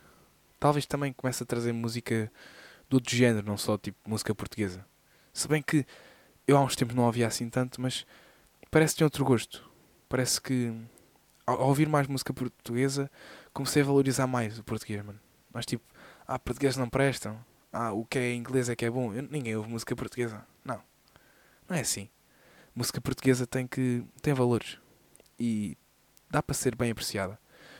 Talvez 0.59 0.87
também 0.87 1.12
comece 1.12 1.42
a 1.42 1.47
trazer 1.47 1.73
música 1.73 2.31
de 2.88 2.95
outro 2.95 3.14
género, 3.14 3.47
não 3.47 3.57
só 3.57 3.77
tipo 3.77 3.99
música 4.09 4.35
portuguesa. 4.35 4.85
Se 5.33 5.49
bem 5.49 5.62
que 5.62 5.85
eu 6.47 6.57
há 6.57 6.61
uns 6.61 6.77
tempos 6.77 6.95
não 6.95 7.05
ouvia 7.05 7.27
assim 7.27 7.49
tanto, 7.49 7.81
mas 7.81 8.07
parece 8.71 8.95
que 8.95 8.99
tem 8.99 9.05
outro 9.05 9.25
gosto. 9.25 9.68
Parece 10.09 10.40
que 10.40 10.73
ao 11.47 11.68
ouvir 11.68 11.88
mais 11.88 12.07
música 12.07 12.33
portuguesa 12.33 13.11
comecei 13.53 13.83
a 13.83 13.85
valorizar 13.85 14.27
mais 14.27 14.59
o 14.59 14.64
português, 14.64 15.05
mano. 15.05 15.21
Mas 15.53 15.66
tipo, 15.66 15.85
ah, 16.27 16.38
portugueses 16.38 16.77
não 16.77 16.88
prestam. 16.88 17.38
Ah, 17.73 17.93
o 17.93 18.05
que 18.05 18.19
é 18.19 18.35
inglês 18.35 18.69
é 18.69 18.77
que 18.77 18.85
é 18.85 18.91
bom. 18.91 19.13
Eu- 19.15 19.23
ninguém 19.23 19.57
ouve 19.57 19.69
música 19.69 19.97
portuguesa. 19.97 20.45
Não. 20.65 20.81
Não 21.69 21.77
é 21.77 21.81
assim. 21.81 22.09
Música 22.75 23.01
portuguesa 23.01 23.47
tem 23.47 23.67
que 23.67 24.05
tem 24.21 24.35
valores 24.35 24.79
e 25.39 25.77
dá 26.31 26.43
para 26.43 26.55
ser 26.55 26.75
bem 26.77 26.91
apreciada. 26.91 27.39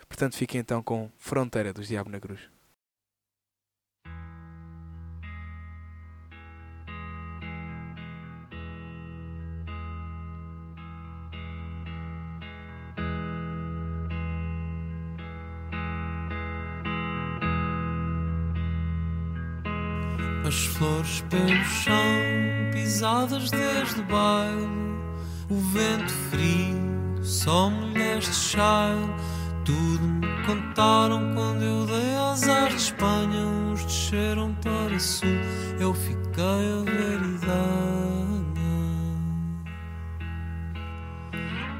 Portanto, 0.09 0.37
fiquem 0.37 0.61
então 0.61 0.83
com 0.83 1.11
Fronteira 1.19 1.73
dos 1.73 1.89
Diabo 1.89 2.11
na 2.11 2.21
Cruz. 2.21 2.41
As 20.53 20.67
flores 20.67 21.25
pelo 21.31 21.65
chão, 21.65 21.95
pisadas 22.75 23.51
desde 23.51 24.03
o 24.03 24.05
baile. 24.05 24.69
O 25.49 25.55
vento 25.73 26.13
frio, 26.29 27.25
só 27.25 27.71
mulheres 27.71 28.27
de 28.27 28.35
chale. 28.35 29.15
Tudo 29.65 30.07
me 30.07 30.27
contaram 30.45 31.33
quando 31.35 31.63
eu 31.63 31.87
dei 31.87 32.15
azar 32.17 32.69
de 32.69 32.77
Espanha. 32.77 33.47
Uns 33.47 33.83
desceram 33.83 34.55
para 34.63 34.99
sul, 35.01 35.27
eu 35.81 35.95
fiquei 35.95 36.45
a 36.45 36.85
ver 36.85 37.23
idanha. 37.23 37.73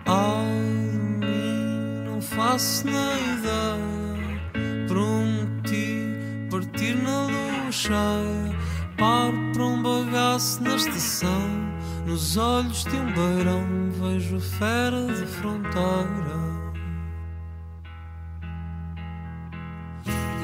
Ai 0.07 0.89
de 0.93 1.27
mim, 1.27 2.05
não 2.07 2.23
faço 2.23 2.87
nem 2.87 2.95
ideia. 3.37 4.87
Prometi 4.89 6.49
partir 6.51 6.95
na 7.03 7.27
lua 7.27 7.71
cheia. 7.71 8.52
Paro 9.03 9.51
para 9.53 9.65
um 9.65 9.83
bagaço 9.83 10.63
na 10.63 10.77
estação. 10.77 11.51
Nos 12.07 12.37
olhos 12.37 12.85
de 12.85 12.95
um 12.95 13.07
beirão 13.07 13.65
vejo 13.99 14.39
fera 14.39 15.07
de 15.07 15.27
fronteira. 15.27 16.39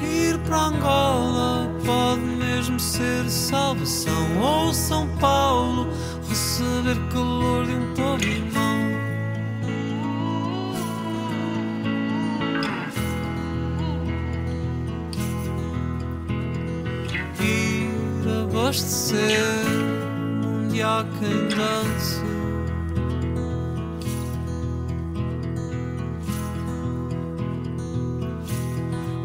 Ir 0.03 0.37
para 0.39 0.57
Angola 0.57 1.71
pode 1.85 2.19
mesmo 2.19 2.77
ser 2.81 3.29
salvação. 3.29 4.41
Ou 4.41 4.73
São 4.73 5.07
Paulo, 5.19 5.87
receber 6.27 6.97
calor 7.13 7.65
de 7.65 7.75
um 7.75 7.93
povo 7.93 8.68
irmão. 18.71 19.09
Ir 19.19 19.35
abastecer 19.35 19.39
num 20.41 20.67
dia 20.69 21.05
quem. 21.19 21.49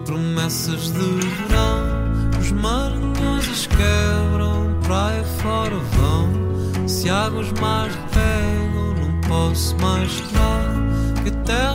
Promessas 0.05 0.93
de 0.93 1.01
verão, 1.01 2.31
os 2.41 2.53
maranhões 2.53 3.49
as 3.49 3.67
quebram, 3.67 4.79
praia 4.83 5.25
fora 5.25 5.77
vão. 5.77 6.89
Se 6.89 7.09
águas 7.11 7.53
mais 7.61 7.95
pegam, 8.13 8.95
não 8.95 9.21
posso 9.29 9.77
mais 9.79 10.11
esperar 10.11 10.75
que 11.23 11.29
até 11.31 11.67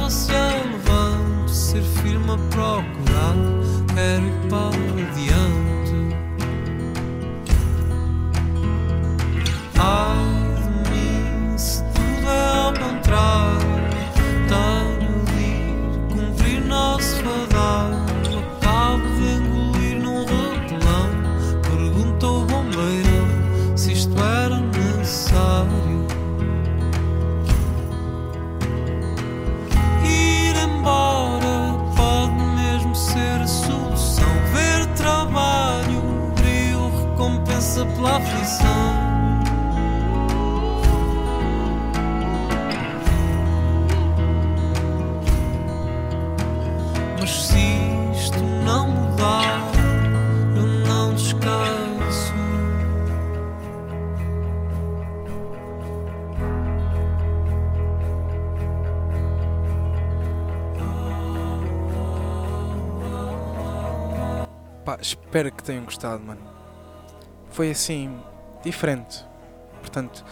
anda-me 2.19 2.33
a 2.33 2.37
procurar, 2.49 3.35
quero 3.93 4.25
ir 4.25 4.49
para 4.49 5.08
espero 65.29 65.51
que 65.51 65.61
tenham 65.61 65.83
gostado, 65.83 66.23
mano. 66.23 66.41
Foi 67.51 67.69
assim, 67.69 68.19
diferente. 68.63 69.23
Portanto, 69.79 70.25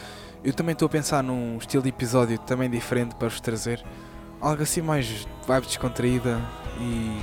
eu 0.43 0.51
também 0.51 0.73
estou 0.73 0.87
a 0.87 0.89
pensar 0.89 1.21
num 1.21 1.57
estilo 1.57 1.83
de 1.83 1.89
episódio 1.89 2.39
também 2.39 2.67
diferente 2.67 3.13
para 3.15 3.27
vos 3.27 3.39
trazer. 3.39 3.83
Algo 4.41 4.63
assim 4.63 4.81
mais 4.81 5.27
vibe 5.45 5.67
descontraída 5.67 6.41
e 6.79 7.21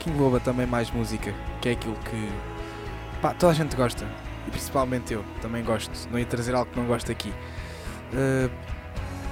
que 0.00 0.10
envolva 0.10 0.40
também 0.40 0.66
mais 0.66 0.90
música, 0.90 1.32
que 1.60 1.68
é 1.68 1.72
aquilo 1.72 1.96
que 1.96 2.28
pá, 3.22 3.32
toda 3.32 3.52
a 3.52 3.54
gente 3.54 3.76
gosta. 3.76 4.04
E 4.46 4.50
principalmente 4.50 5.14
eu, 5.14 5.24
também 5.40 5.62
gosto. 5.62 5.92
Não 6.10 6.18
ia 6.18 6.26
trazer 6.26 6.56
algo 6.56 6.72
que 6.72 6.78
não 6.78 6.86
gosto 6.88 7.10
aqui. 7.10 7.32
Uh, 8.12 8.50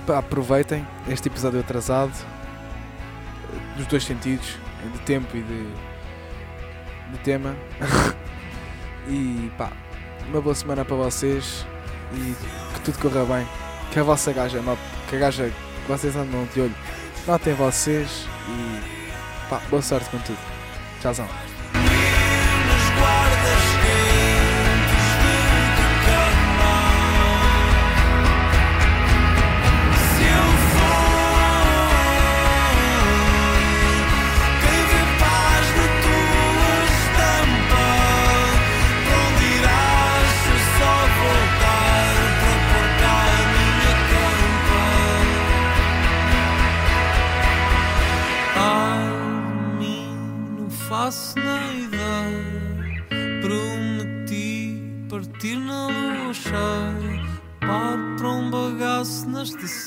pá, 0.06 0.18
aproveitem 0.18 0.86
este 1.08 1.28
episódio 1.28 1.58
atrasado, 1.58 2.12
eh, 2.14 3.76
dos 3.78 3.86
dois 3.88 4.04
sentidos, 4.04 4.56
de 4.92 4.98
tempo 5.00 5.36
e 5.36 5.42
de, 5.42 5.91
de 7.12 7.18
tema. 7.18 7.54
e 9.08 9.50
pá, 9.56 9.70
uma 10.28 10.40
boa 10.40 10.54
semana 10.54 10.84
para 10.84 10.96
vocês 10.96 11.66
e 12.14 12.34
que 12.74 12.80
tudo 12.80 12.98
corra 12.98 13.24
bem. 13.24 13.46
Que 13.92 14.00
a 14.00 14.02
vossa 14.02 14.32
gaja, 14.32 14.58
que 15.08 15.16
a 15.16 15.18
gaja 15.18 15.44
que 15.44 15.88
vocês 15.92 16.16
andam 16.16 16.48
de 16.54 16.60
olho, 16.62 16.74
notem 17.26 17.54
vocês 17.54 18.26
e 18.48 19.48
pá, 19.48 19.60
boa 19.68 19.82
sorte 19.82 20.08
com 20.10 20.18
tudo. 20.18 20.38
Tchauzão. 21.00 21.51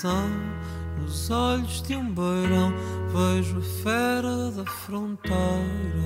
Estação. 0.05 0.29
Nos 1.01 1.29
olhos 1.29 1.81
de 1.81 1.95
um 1.95 2.13
beirão, 2.13 2.71
vejo 3.11 3.57
a 3.57 3.83
fera 3.83 4.51
da 4.51 4.65
fronteira. 4.65 6.04